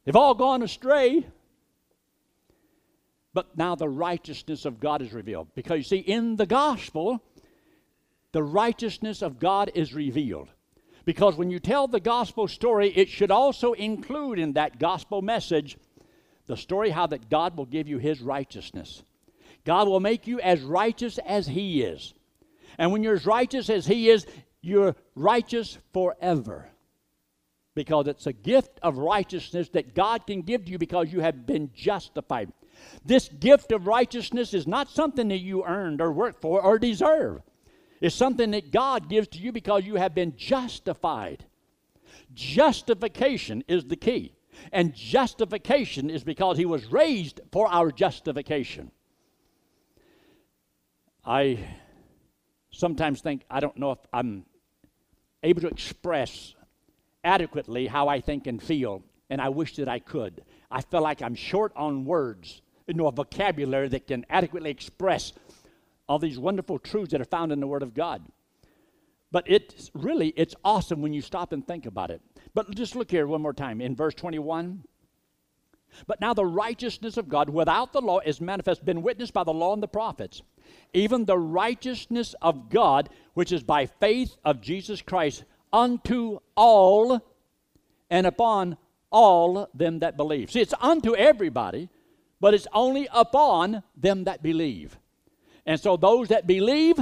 They've 0.04 0.16
all 0.16 0.34
gone 0.34 0.62
astray. 0.62 1.26
But 3.32 3.56
now 3.56 3.74
the 3.74 3.88
righteousness 3.88 4.64
of 4.64 4.80
God 4.80 5.02
is 5.02 5.12
revealed. 5.12 5.48
Because 5.54 5.78
you 5.78 5.84
see, 5.84 5.98
in 5.98 6.36
the 6.36 6.46
gospel, 6.46 7.22
the 8.32 8.42
righteousness 8.42 9.22
of 9.22 9.38
God 9.38 9.70
is 9.74 9.94
revealed. 9.94 10.48
Because 11.04 11.36
when 11.36 11.50
you 11.50 11.58
tell 11.58 11.88
the 11.88 12.00
gospel 12.00 12.46
story, 12.48 12.90
it 12.90 13.08
should 13.08 13.30
also 13.30 13.72
include 13.72 14.38
in 14.38 14.52
that 14.54 14.78
gospel 14.78 15.22
message 15.22 15.76
the 16.46 16.56
story 16.56 16.90
how 16.90 17.06
that 17.06 17.30
God 17.30 17.56
will 17.56 17.66
give 17.66 17.88
you 17.88 17.98
his 17.98 18.20
righteousness. 18.20 19.02
God 19.64 19.88
will 19.88 20.00
make 20.00 20.26
you 20.26 20.40
as 20.40 20.60
righteous 20.60 21.18
as 21.18 21.46
he 21.46 21.82
is. 21.82 22.14
And 22.80 22.92
when 22.92 23.02
you're 23.02 23.14
as 23.14 23.26
righteous 23.26 23.68
as 23.68 23.86
He 23.86 24.08
is, 24.08 24.26
you're 24.62 24.96
righteous 25.14 25.76
forever. 25.92 26.70
Because 27.74 28.08
it's 28.08 28.26
a 28.26 28.32
gift 28.32 28.80
of 28.82 28.96
righteousness 28.96 29.68
that 29.74 29.94
God 29.94 30.26
can 30.26 30.40
give 30.40 30.64
to 30.64 30.70
you 30.70 30.78
because 30.78 31.12
you 31.12 31.20
have 31.20 31.46
been 31.46 31.70
justified. 31.74 32.50
This 33.04 33.28
gift 33.28 33.70
of 33.70 33.86
righteousness 33.86 34.54
is 34.54 34.66
not 34.66 34.88
something 34.88 35.28
that 35.28 35.40
you 35.40 35.62
earned 35.62 36.00
or 36.00 36.10
worked 36.10 36.40
for 36.40 36.62
or 36.62 36.78
deserve. 36.78 37.42
It's 38.00 38.16
something 38.16 38.50
that 38.52 38.72
God 38.72 39.10
gives 39.10 39.28
to 39.28 39.38
you 39.38 39.52
because 39.52 39.84
you 39.84 39.96
have 39.96 40.14
been 40.14 40.34
justified. 40.38 41.44
Justification 42.32 43.62
is 43.68 43.84
the 43.84 43.96
key. 43.96 44.32
And 44.72 44.94
justification 44.94 46.08
is 46.08 46.24
because 46.24 46.56
He 46.56 46.64
was 46.64 46.86
raised 46.86 47.42
for 47.52 47.68
our 47.68 47.92
justification. 47.92 48.90
I 51.26 51.58
sometimes 52.70 53.20
think 53.20 53.42
I 53.50 53.60
don't 53.60 53.76
know 53.76 53.92
if 53.92 53.98
I'm 54.12 54.44
able 55.42 55.62
to 55.62 55.68
express 55.68 56.54
adequately 57.24 57.86
how 57.86 58.08
I 58.08 58.20
think 58.20 58.46
and 58.46 58.62
feel, 58.62 59.02
and 59.28 59.40
I 59.40 59.48
wish 59.48 59.76
that 59.76 59.88
I 59.88 59.98
could. 59.98 60.42
I 60.70 60.82
feel 60.82 61.02
like 61.02 61.22
I'm 61.22 61.34
short 61.34 61.72
on 61.76 62.04
words, 62.04 62.62
you 62.86 62.94
know, 62.94 63.08
a 63.08 63.12
vocabulary 63.12 63.88
that 63.88 64.06
can 64.06 64.24
adequately 64.30 64.70
express 64.70 65.32
all 66.08 66.18
these 66.18 66.38
wonderful 66.38 66.78
truths 66.78 67.12
that 67.12 67.20
are 67.20 67.24
found 67.24 67.52
in 67.52 67.60
the 67.60 67.66
Word 67.66 67.82
of 67.82 67.94
God. 67.94 68.22
But 69.32 69.44
it's 69.46 69.90
really 69.94 70.32
it's 70.36 70.54
awesome 70.64 71.02
when 71.02 71.12
you 71.12 71.22
stop 71.22 71.52
and 71.52 71.66
think 71.66 71.86
about 71.86 72.10
it. 72.10 72.20
But 72.52 72.74
just 72.74 72.96
look 72.96 73.10
here 73.10 73.26
one 73.26 73.42
more 73.42 73.52
time 73.52 73.80
in 73.80 73.94
verse 73.94 74.14
21. 74.14 74.82
But 76.06 76.20
now 76.20 76.34
the 76.34 76.44
righteousness 76.44 77.16
of 77.16 77.28
God 77.28 77.50
without 77.50 77.92
the 77.92 78.00
law 78.00 78.20
is 78.20 78.40
manifest, 78.40 78.84
been 78.84 79.02
witnessed 79.02 79.32
by 79.32 79.44
the 79.44 79.52
law 79.52 79.72
and 79.72 79.82
the 79.82 79.88
prophets 79.88 80.42
even 80.92 81.24
the 81.24 81.38
righteousness 81.38 82.34
of 82.42 82.68
God, 82.68 83.08
which 83.34 83.52
is 83.52 83.62
by 83.62 83.86
faith 83.86 84.36
of 84.44 84.60
Jesus 84.60 85.02
Christ, 85.02 85.44
unto 85.72 86.38
all 86.56 87.20
and 88.10 88.26
upon 88.26 88.76
all 89.10 89.68
them 89.74 90.00
that 90.00 90.16
believe. 90.16 90.50
See, 90.50 90.60
it's 90.60 90.74
unto 90.80 91.14
everybody, 91.14 91.88
but 92.40 92.54
it's 92.54 92.66
only 92.72 93.08
upon 93.12 93.82
them 93.96 94.24
that 94.24 94.42
believe. 94.42 94.98
And 95.66 95.78
so 95.78 95.96
those 95.96 96.28
that 96.28 96.46
believe 96.46 96.98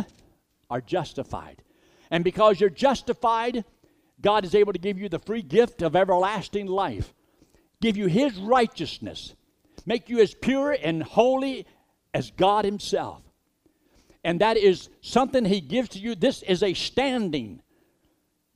are 0.68 0.80
justified. 0.80 1.62
And 2.10 2.24
because 2.24 2.60
you're 2.60 2.70
justified, 2.70 3.64
God 4.20 4.44
is 4.44 4.54
able 4.54 4.72
to 4.72 4.78
give 4.78 4.98
you 4.98 5.08
the 5.08 5.18
free 5.18 5.42
gift 5.42 5.80
of 5.80 5.96
everlasting 5.96 6.66
life, 6.66 7.14
give 7.80 7.96
you 7.96 8.06
His 8.06 8.36
righteousness, 8.36 9.34
make 9.86 10.08
you 10.08 10.20
as 10.20 10.34
pure 10.34 10.72
and 10.72 11.02
holy 11.02 11.66
as 12.12 12.30
God 12.30 12.64
Himself 12.64 13.22
and 14.24 14.40
that 14.40 14.56
is 14.56 14.90
something 15.00 15.44
He 15.44 15.60
gives 15.60 15.90
to 15.90 15.98
you. 15.98 16.14
This 16.14 16.42
is 16.42 16.62
a 16.62 16.74
standing 16.74 17.62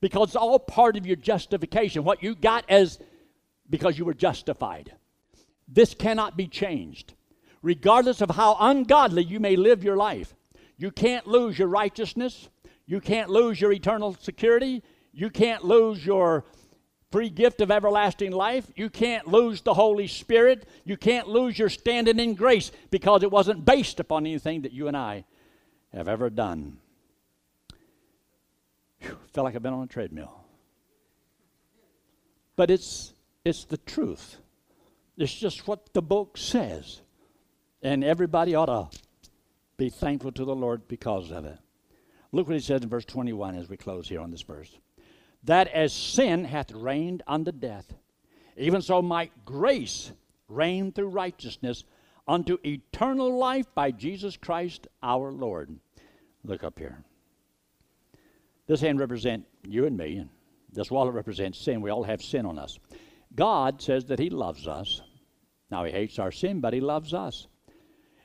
because 0.00 0.28
it's 0.28 0.36
all 0.36 0.58
part 0.58 0.96
of 0.96 1.06
your 1.06 1.16
justification. 1.16 2.04
What 2.04 2.22
you 2.22 2.34
got 2.34 2.64
as 2.68 2.98
because 3.70 3.96
you 3.96 4.04
were 4.04 4.14
justified. 4.14 4.92
This 5.66 5.94
cannot 5.94 6.36
be 6.36 6.46
changed, 6.46 7.14
regardless 7.62 8.20
of 8.20 8.30
how 8.30 8.56
ungodly 8.60 9.24
you 9.24 9.40
may 9.40 9.56
live 9.56 9.82
your 9.82 9.96
life. 9.96 10.34
You 10.76 10.90
can't 10.90 11.26
lose 11.26 11.58
your 11.58 11.68
righteousness. 11.68 12.50
You 12.84 13.00
can't 13.00 13.30
lose 13.30 13.60
your 13.60 13.72
eternal 13.72 14.14
security. 14.20 14.82
You 15.12 15.30
can't 15.30 15.64
lose 15.64 16.04
your 16.04 16.44
free 17.12 17.28
gift 17.28 17.60
of 17.60 17.70
everlasting 17.70 18.32
life. 18.32 18.66
You 18.74 18.90
can't 18.90 19.28
lose 19.28 19.60
the 19.60 19.74
Holy 19.74 20.08
Spirit. 20.08 20.66
You 20.84 20.96
can't 20.96 21.28
lose 21.28 21.58
your 21.58 21.68
standing 21.68 22.18
in 22.18 22.34
grace 22.34 22.72
because 22.90 23.22
it 23.22 23.30
wasn't 23.30 23.64
based 23.64 24.00
upon 24.00 24.26
anything 24.26 24.62
that 24.62 24.72
you 24.72 24.88
and 24.88 24.96
I 24.96 25.24
have 25.92 26.08
ever 26.08 26.30
done. 26.30 26.78
Whew, 29.00 29.18
felt 29.32 29.44
like 29.44 29.54
I've 29.54 29.62
been 29.62 29.74
on 29.74 29.84
a 29.84 29.86
treadmill. 29.86 30.32
But 32.56 32.70
it's 32.70 33.12
it's 33.44 33.64
the 33.64 33.76
truth. 33.76 34.38
It's 35.16 35.34
just 35.34 35.66
what 35.68 35.92
the 35.92 36.02
book 36.02 36.38
says. 36.38 37.02
And 37.82 38.04
everybody 38.04 38.54
ought 38.54 38.66
to 38.66 38.98
be 39.76 39.90
thankful 39.90 40.32
to 40.32 40.44
the 40.44 40.54
Lord 40.54 40.86
because 40.88 41.30
of 41.30 41.44
it. 41.44 41.58
Look 42.30 42.46
what 42.46 42.54
he 42.54 42.60
says 42.60 42.82
in 42.82 42.88
verse 42.88 43.04
21 43.04 43.56
as 43.56 43.68
we 43.68 43.76
close 43.76 44.08
here 44.08 44.20
on 44.20 44.30
this 44.30 44.42
verse. 44.42 44.78
That 45.44 45.68
as 45.68 45.92
sin 45.92 46.44
hath 46.44 46.70
reigned 46.72 47.22
unto 47.26 47.52
death, 47.52 47.92
even 48.56 48.82
so 48.82 49.02
might 49.02 49.44
grace 49.44 50.12
reign 50.48 50.92
through 50.92 51.08
righteousness 51.08 51.84
unto 52.28 52.58
eternal 52.64 53.36
life 53.36 53.66
by 53.74 53.90
Jesus 53.90 54.36
Christ 54.36 54.86
our 55.02 55.32
Lord. 55.32 55.76
Look 56.44 56.62
up 56.62 56.78
here. 56.78 57.04
This 58.66 58.80
hand 58.80 59.00
represents 59.00 59.48
you 59.66 59.86
and 59.86 59.96
me, 59.96 60.18
and 60.18 60.28
this 60.72 60.90
wallet 60.90 61.14
represents 61.14 61.58
sin. 61.58 61.80
We 61.80 61.90
all 61.90 62.04
have 62.04 62.22
sin 62.22 62.46
on 62.46 62.58
us. 62.58 62.78
God 63.34 63.82
says 63.82 64.04
that 64.06 64.18
He 64.18 64.30
loves 64.30 64.68
us. 64.68 65.02
Now, 65.70 65.84
He 65.84 65.92
hates 65.92 66.18
our 66.18 66.30
sin, 66.30 66.60
but 66.60 66.74
He 66.74 66.80
loves 66.80 67.14
us. 67.14 67.48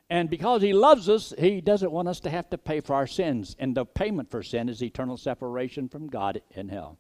And 0.10 0.30
because 0.30 0.62
He 0.62 0.74
loves 0.74 1.10
us, 1.10 1.34
He 1.38 1.62
doesn't 1.62 1.92
want 1.92 2.08
us 2.08 2.20
to 2.22 2.30
have 2.30 2.50
to 2.52 2.58
pay 2.58 2.82
for 2.82 2.94
our 2.96 3.08
sins. 3.08 3.56
And 3.60 3.76
the 3.76 3.86
payment 3.86 4.30
for 4.30 4.44
sin 4.44 4.70
is 4.70 4.82
eternal 4.84 5.18
separation 5.18 5.90
from 5.90 6.08
God 6.08 6.42
in 6.52 6.70
hell. 6.70 7.00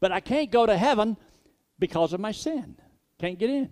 But 0.00 0.12
I 0.12 0.20
can't 0.20 0.50
go 0.50 0.66
to 0.66 0.76
heaven 0.76 1.16
because 1.78 2.12
of 2.12 2.20
my 2.20 2.32
sin. 2.32 2.76
Can't 3.18 3.38
get 3.38 3.50
in. 3.50 3.70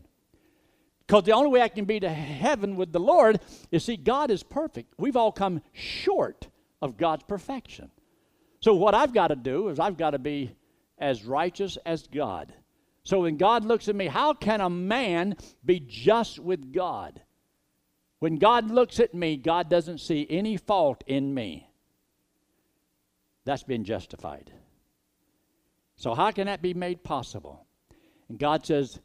Because 1.07 1.25
the 1.25 1.33
only 1.33 1.51
way 1.51 1.61
I 1.61 1.69
can 1.69 1.85
be 1.85 2.01
to 2.01 2.09
heaven 2.09 2.77
with 2.77 2.93
the 2.93 3.01
Lord 3.01 3.41
is 3.71 3.85
see, 3.85 3.97
God 3.97 4.31
is 4.31 4.43
perfect. 4.43 4.95
We've 4.99 5.17
all 5.17 5.33
come 5.33 5.61
short 5.73 6.49
of 6.81 6.97
God's 6.97 7.25
perfection. 7.25 7.91
So, 8.61 8.75
what 8.75 8.95
I've 8.95 9.13
got 9.13 9.29
to 9.29 9.37
do 9.37 9.69
is 9.69 9.79
I've 9.79 9.99
got 9.99 10.11
to 10.11 10.19
be 10.19 10.57
as 10.99 11.25
righteous 11.25 11.77
as 11.85 12.07
God. 12.07 12.55
So, 13.03 13.21
when 13.21 13.37
God 13.37 13.67
looks 13.67 13.89
at 13.89 13.97
me, 13.97 14.07
how 14.07 14.33
can 14.33 14.63
a 14.63 14.71
man 14.71 15.37
be 15.63 15.81
just 15.81 16.39
with 16.39 16.73
God? 16.73 17.21
When 18.21 18.37
God 18.37 18.71
looks 18.71 19.01
at 19.01 19.13
me, 19.13 19.37
God 19.37 19.69
doesn't 19.69 19.99
see 19.99 20.27
any 20.31 20.57
fault 20.57 21.05
in 21.07 21.35
me. 21.35 21.69
That's 23.45 23.63
been 23.63 23.85
justified. 23.85 24.51
So, 25.97 26.15
how 26.15 26.31
can 26.31 26.47
that 26.47 26.63
be 26.63 26.75
made 26.75 27.05
possible? 27.05 27.67
And 28.29 28.39
God 28.39 28.67
says, 28.67 28.99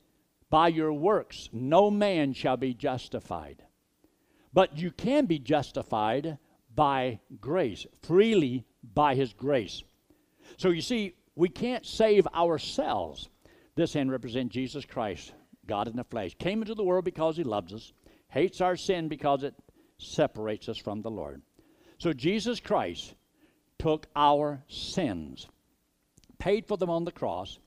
by 0.50 0.70
your 0.70 0.92
works, 0.92 1.50
no 1.54 1.92
man 1.92 2.34
shall 2.34 2.58
be 2.58 2.74
justified. 2.74 3.64
But 4.52 4.78
you 4.78 4.92
can 4.92 5.26
be 5.26 5.38
justified 5.38 6.38
by 6.74 7.20
grace, 7.40 7.86
freely 8.02 8.66
by 8.94 9.16
His 9.16 9.34
grace. 9.34 9.84
So 10.58 10.70
you 10.70 10.82
see, 10.82 11.14
we 11.36 11.50
can't 11.50 11.86
save 11.86 12.26
ourselves. 12.28 13.30
This 13.76 13.94
hand 13.94 14.12
represents 14.12 14.54
Jesus 14.54 14.86
Christ, 14.86 15.34
God 15.68 15.88
in 15.88 15.96
the 15.96 16.04
flesh. 16.04 16.36
Came 16.40 16.62
into 16.62 16.76
the 16.76 16.84
world 16.84 17.06
because 17.06 17.38
He 17.38 17.44
loves 17.44 17.74
us, 17.74 17.94
hates 18.30 18.60
our 18.60 18.76
sin 18.76 19.08
because 19.08 19.44
it 19.44 19.54
separates 20.00 20.68
us 20.68 20.78
from 20.78 21.02
the 21.02 21.12
Lord. 21.12 21.42
So 22.00 22.14
Jesus 22.14 22.60
Christ 22.60 23.14
took 23.78 24.08
our 24.16 24.64
sins, 24.68 25.48
paid 26.40 26.66
for 26.66 26.78
them 26.78 26.90
on 26.90 27.06
the 27.06 27.12
cross, 27.12 27.60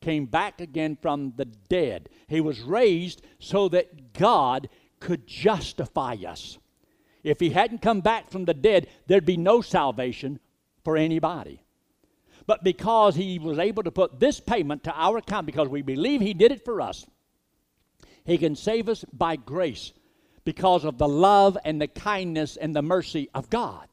came 0.00 0.26
back 0.26 0.60
again 0.60 0.96
from 1.00 1.34
the 1.36 1.44
dead. 1.44 2.08
He 2.28 2.40
was 2.40 2.60
raised 2.60 3.22
so 3.38 3.68
that 3.68 4.14
God 4.14 4.68
could 4.98 5.26
justify 5.26 6.16
us. 6.26 6.58
If 7.22 7.40
he 7.40 7.50
hadn't 7.50 7.82
come 7.82 8.00
back 8.00 8.30
from 8.30 8.46
the 8.46 8.54
dead, 8.54 8.86
there'd 9.06 9.26
be 9.26 9.36
no 9.36 9.60
salvation 9.60 10.40
for 10.84 10.96
anybody. 10.96 11.62
But 12.46 12.64
because 12.64 13.14
he 13.14 13.38
was 13.38 13.58
able 13.58 13.82
to 13.82 13.90
put 13.90 14.18
this 14.18 14.40
payment 14.40 14.84
to 14.84 14.94
our 14.94 15.18
account, 15.18 15.46
because 15.46 15.68
we 15.68 15.82
believe 15.82 16.20
he 16.20 16.34
did 16.34 16.50
it 16.50 16.64
for 16.64 16.80
us, 16.80 17.06
he 18.24 18.38
can 18.38 18.56
save 18.56 18.88
us 18.88 19.04
by 19.12 19.36
grace 19.36 19.92
because 20.44 20.84
of 20.84 20.98
the 20.98 21.08
love 21.08 21.58
and 21.64 21.80
the 21.80 21.86
kindness 21.86 22.56
and 22.56 22.74
the 22.74 22.82
mercy 22.82 23.28
of 23.34 23.50
God. 23.50 23.86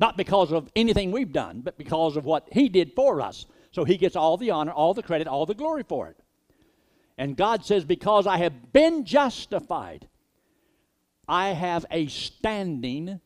Not 0.00 0.16
because 0.16 0.50
of 0.50 0.70
anything 0.74 1.12
we've 1.12 1.32
done, 1.32 1.60
but 1.60 1.76
because 1.76 2.16
of 2.16 2.24
what 2.24 2.48
he 2.50 2.70
did 2.70 2.94
for 2.94 3.20
us. 3.20 3.44
So 3.70 3.84
he 3.84 3.98
gets 3.98 4.16
all 4.16 4.38
the 4.38 4.50
honor, 4.50 4.72
all 4.72 4.94
the 4.94 5.02
credit, 5.02 5.28
all 5.28 5.44
the 5.44 5.54
glory 5.54 5.84
for 5.86 6.08
it. 6.08 6.16
And 7.18 7.36
God 7.36 7.66
says, 7.66 7.84
Because 7.84 8.26
I 8.26 8.38
have 8.38 8.72
been 8.72 9.04
justified, 9.04 10.08
I 11.28 11.50
have 11.50 11.84
a 11.90 12.06
standing 12.06 13.20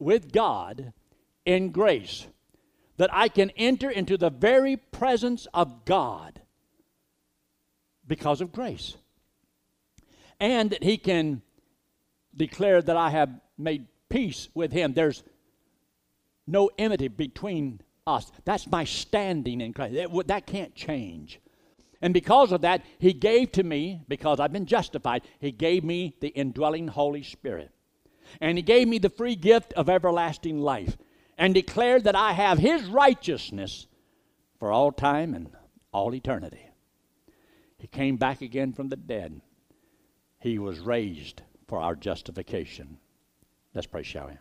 with 0.00 0.32
God 0.32 0.92
in 1.46 1.70
grace, 1.70 2.26
that 2.96 3.10
I 3.14 3.28
can 3.28 3.50
enter 3.50 3.88
into 3.88 4.16
the 4.16 4.30
very 4.30 4.76
presence 4.76 5.46
of 5.54 5.84
God 5.84 6.40
because 8.08 8.40
of 8.40 8.50
grace. 8.50 8.96
And 10.40 10.70
that 10.70 10.82
He 10.82 10.98
can 10.98 11.42
declare 12.36 12.82
that 12.82 12.96
I 12.96 13.10
have 13.10 13.30
made 13.56 13.86
peace 14.08 14.48
with 14.52 14.72
Him. 14.72 14.94
There's 14.94 15.22
no 16.46 16.70
enmity 16.78 17.08
between 17.08 17.80
us. 18.06 18.30
That's 18.44 18.66
my 18.66 18.84
standing 18.84 19.60
in 19.60 19.72
Christ. 19.72 19.94
That, 19.94 20.26
that 20.28 20.46
can't 20.46 20.74
change. 20.74 21.40
And 22.00 22.12
because 22.12 22.50
of 22.50 22.62
that, 22.62 22.84
He 22.98 23.12
gave 23.12 23.52
to 23.52 23.62
me, 23.62 24.02
because 24.08 24.40
I've 24.40 24.52
been 24.52 24.66
justified, 24.66 25.22
He 25.38 25.52
gave 25.52 25.84
me 25.84 26.16
the 26.20 26.28
indwelling 26.28 26.88
Holy 26.88 27.22
Spirit. 27.22 27.70
And 28.40 28.58
He 28.58 28.62
gave 28.62 28.88
me 28.88 28.98
the 28.98 29.08
free 29.08 29.36
gift 29.36 29.72
of 29.74 29.88
everlasting 29.88 30.60
life 30.60 30.96
and 31.38 31.54
declared 31.54 32.04
that 32.04 32.16
I 32.16 32.32
have 32.32 32.58
His 32.58 32.84
righteousness 32.84 33.86
for 34.58 34.72
all 34.72 34.92
time 34.92 35.34
and 35.34 35.50
all 35.92 36.14
eternity. 36.14 36.68
He 37.78 37.86
came 37.86 38.16
back 38.16 38.42
again 38.42 38.72
from 38.72 38.88
the 38.88 38.96
dead. 38.96 39.40
He 40.38 40.58
was 40.58 40.80
raised 40.80 41.42
for 41.68 41.78
our 41.78 41.94
justification. 41.94 42.98
Let's 43.74 43.86
pray, 43.86 44.02
shall 44.02 44.26
we? 44.26 44.34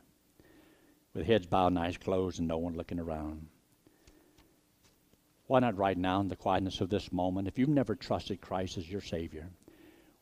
With 1.14 1.26
heads 1.26 1.46
bowed 1.46 1.68
and 1.68 1.80
eyes 1.80 1.98
closed 1.98 2.40
and 2.40 2.48
no 2.48 2.58
one 2.58 2.76
looking 2.76 3.00
around. 3.00 3.48
Why 5.48 5.60
not 5.60 5.78
right 5.78 5.98
now 5.98 6.22
in 6.22 6.30
the 6.30 6.38
quietness 6.38 6.80
of 6.80 6.90
this 6.90 7.12
moment, 7.12 7.48
if 7.48 7.60
you've 7.60 7.68
never 7.68 7.96
trusted 7.96 8.40
Christ 8.40 8.78
as 8.78 8.90
your 8.90 9.02
Savior, 9.02 9.50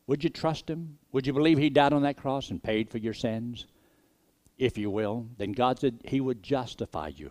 would 0.08 0.24
you 0.24 0.30
trust 0.30 0.68
Him? 0.68 0.98
Would 1.12 1.28
you 1.28 1.32
believe 1.32 1.58
He 1.58 1.70
died 1.70 1.92
on 1.92 2.02
that 2.02 2.16
cross 2.16 2.50
and 2.50 2.60
paid 2.60 2.90
for 2.90 2.98
your 2.98 3.14
sins? 3.14 3.66
If 4.58 4.76
you 4.76 4.90
will, 4.90 5.28
then 5.38 5.52
God 5.52 5.78
said 5.78 6.00
He 6.04 6.20
would 6.20 6.42
justify 6.42 7.08
you. 7.14 7.30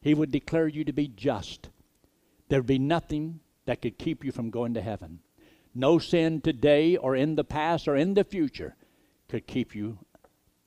He 0.00 0.14
would 0.14 0.30
declare 0.30 0.68
you 0.68 0.84
to 0.84 0.92
be 0.92 1.06
just. 1.08 1.68
There'd 2.48 2.66
be 2.66 2.78
nothing 2.78 3.40
that 3.66 3.82
could 3.82 3.98
keep 3.98 4.24
you 4.24 4.32
from 4.32 4.48
going 4.48 4.72
to 4.74 4.80
heaven. 4.80 5.20
No 5.74 5.98
sin 5.98 6.40
today 6.40 6.96
or 6.96 7.14
in 7.14 7.34
the 7.34 7.44
past 7.44 7.86
or 7.86 7.96
in 7.96 8.14
the 8.14 8.24
future 8.24 8.76
could 9.28 9.46
keep 9.46 9.74
you 9.74 9.98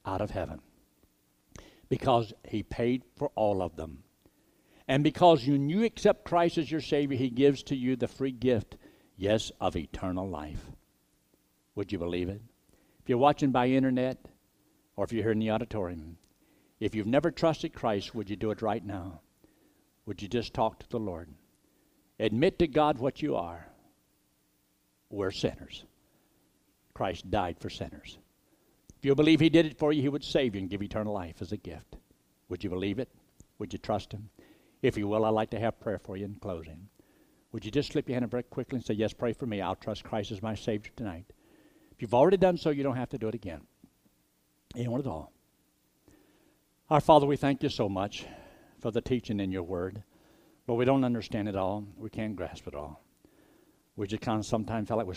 out 0.05 0.21
of 0.21 0.31
heaven 0.31 0.61
because 1.89 2.33
He 2.47 2.63
paid 2.63 3.03
for 3.17 3.31
all 3.35 3.61
of 3.61 3.75
them. 3.75 4.03
And 4.87 5.03
because 5.03 5.45
you, 5.45 5.55
you 5.55 5.83
accept 5.83 6.25
Christ 6.25 6.57
as 6.57 6.71
your 6.71 6.81
Savior, 6.81 7.17
He 7.17 7.29
gives 7.29 7.63
to 7.63 7.75
you 7.75 7.95
the 7.95 8.07
free 8.07 8.31
gift, 8.31 8.77
yes, 9.15 9.51
of 9.59 9.75
eternal 9.75 10.29
life. 10.29 10.63
Would 11.75 11.91
you 11.91 11.99
believe 11.99 12.29
it? 12.29 12.41
If 13.01 13.09
you're 13.09 13.17
watching 13.17 13.51
by 13.51 13.67
internet 13.67 14.17
or 14.95 15.05
if 15.05 15.13
you're 15.13 15.23
here 15.23 15.31
in 15.31 15.39
the 15.39 15.51
auditorium, 15.51 16.17
if 16.79 16.95
you've 16.95 17.07
never 17.07 17.31
trusted 17.31 17.73
Christ, 17.73 18.13
would 18.13 18.29
you 18.29 18.35
do 18.35 18.51
it 18.51 18.61
right 18.61 18.83
now? 18.83 19.21
Would 20.05 20.21
you 20.21 20.27
just 20.27 20.53
talk 20.53 20.79
to 20.79 20.89
the 20.89 20.99
Lord? 20.99 21.29
Admit 22.19 22.59
to 22.59 22.67
God 22.67 22.97
what 22.97 23.21
you 23.21 23.35
are. 23.35 23.67
We're 25.09 25.31
sinners. 25.31 25.85
Christ 26.93 27.29
died 27.29 27.57
for 27.59 27.69
sinners. 27.69 28.17
If 28.97 29.05
you 29.05 29.15
believe 29.15 29.39
He 29.39 29.49
did 29.49 29.65
it 29.65 29.77
for 29.77 29.91
you, 29.93 30.01
He 30.01 30.09
would 30.09 30.23
save 30.23 30.55
you 30.55 30.61
and 30.61 30.69
give 30.69 30.81
eternal 30.81 31.13
life 31.13 31.41
as 31.41 31.51
a 31.51 31.57
gift. 31.57 31.97
Would 32.49 32.63
you 32.63 32.69
believe 32.69 32.99
it? 32.99 33.09
Would 33.59 33.73
you 33.73 33.79
trust 33.79 34.11
Him? 34.11 34.29
If 34.81 34.97
you 34.97 35.07
will, 35.07 35.25
I'd 35.25 35.29
like 35.29 35.49
to 35.51 35.59
have 35.59 35.79
prayer 35.79 35.99
for 35.99 36.17
you 36.17 36.25
in 36.25 36.35
closing. 36.35 36.89
Would 37.51 37.65
you 37.65 37.71
just 37.71 37.91
slip 37.91 38.07
your 38.07 38.15
hand 38.15 38.25
up 38.25 38.31
very 38.31 38.43
quickly 38.43 38.77
and 38.77 38.85
say, 38.85 38.93
Yes, 38.93 39.13
pray 39.13 39.33
for 39.33 39.45
me. 39.45 39.61
I'll 39.61 39.75
trust 39.75 40.03
Christ 40.03 40.31
as 40.31 40.41
my 40.41 40.55
Savior 40.55 40.91
tonight. 40.95 41.25
If 41.91 42.01
you've 42.01 42.13
already 42.13 42.37
done 42.37 42.57
so, 42.57 42.69
you 42.69 42.83
don't 42.83 42.95
have 42.95 43.09
to 43.09 43.17
do 43.17 43.27
it 43.27 43.35
again. 43.35 43.61
Anyone 44.75 44.99
at 44.99 45.07
all. 45.07 45.31
Our 46.89 47.01
Father, 47.01 47.25
we 47.25 47.37
thank 47.37 47.63
you 47.63 47.69
so 47.69 47.89
much 47.89 48.25
for 48.79 48.91
the 48.91 49.01
teaching 49.01 49.39
in 49.39 49.51
your 49.51 49.63
word. 49.63 50.03
But 50.67 50.75
we 50.75 50.85
don't 50.85 51.03
understand 51.03 51.47
it 51.47 51.55
all. 51.55 51.85
We 51.97 52.09
can't 52.09 52.35
grasp 52.35 52.67
it 52.67 52.75
all. 52.75 53.01
We 53.95 54.05
just 54.05 54.21
kind 54.21 54.39
of 54.39 54.45
sometimes 54.45 54.89
feel 54.89 54.97
like 54.97 55.07
we're 55.07 55.15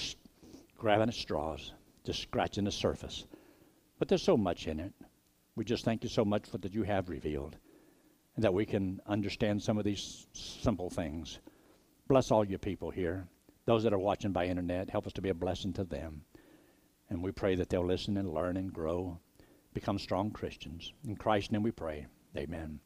grabbing 0.78 1.08
at 1.08 1.14
straws, 1.14 1.74
just 2.04 2.22
scratching 2.22 2.64
the 2.64 2.72
surface. 2.72 3.26
But 4.00 4.08
there's 4.08 4.22
so 4.22 4.38
much 4.38 4.66
in 4.66 4.80
it. 4.80 4.94
We 5.54 5.64
just 5.64 5.84
thank 5.84 6.02
you 6.02 6.08
so 6.08 6.24
much 6.24 6.48
for 6.48 6.56
that 6.58 6.72
you 6.72 6.82
have 6.84 7.10
revealed 7.10 7.56
and 8.34 8.42
that 8.42 8.54
we 8.54 8.64
can 8.64 8.98
understand 9.06 9.62
some 9.62 9.76
of 9.76 9.84
these 9.84 10.26
simple 10.32 10.88
things. 10.88 11.38
Bless 12.08 12.30
all 12.30 12.44
your 12.44 12.58
people 12.58 12.90
here. 12.90 13.28
Those 13.66 13.82
that 13.82 13.92
are 13.92 13.98
watching 13.98 14.32
by 14.32 14.46
internet, 14.46 14.88
help 14.88 15.06
us 15.06 15.12
to 15.12 15.20
be 15.20 15.28
a 15.28 15.34
blessing 15.34 15.74
to 15.74 15.84
them. 15.84 16.22
And 17.10 17.22
we 17.22 17.30
pray 17.30 17.56
that 17.56 17.68
they'll 17.68 17.84
listen 17.84 18.16
and 18.16 18.32
learn 18.32 18.56
and 18.56 18.72
grow, 18.72 19.18
become 19.74 19.98
strong 19.98 20.30
Christians. 20.30 20.94
In 21.06 21.16
Christ's 21.16 21.52
name 21.52 21.62
we 21.62 21.70
pray. 21.70 22.06
Amen. 22.38 22.80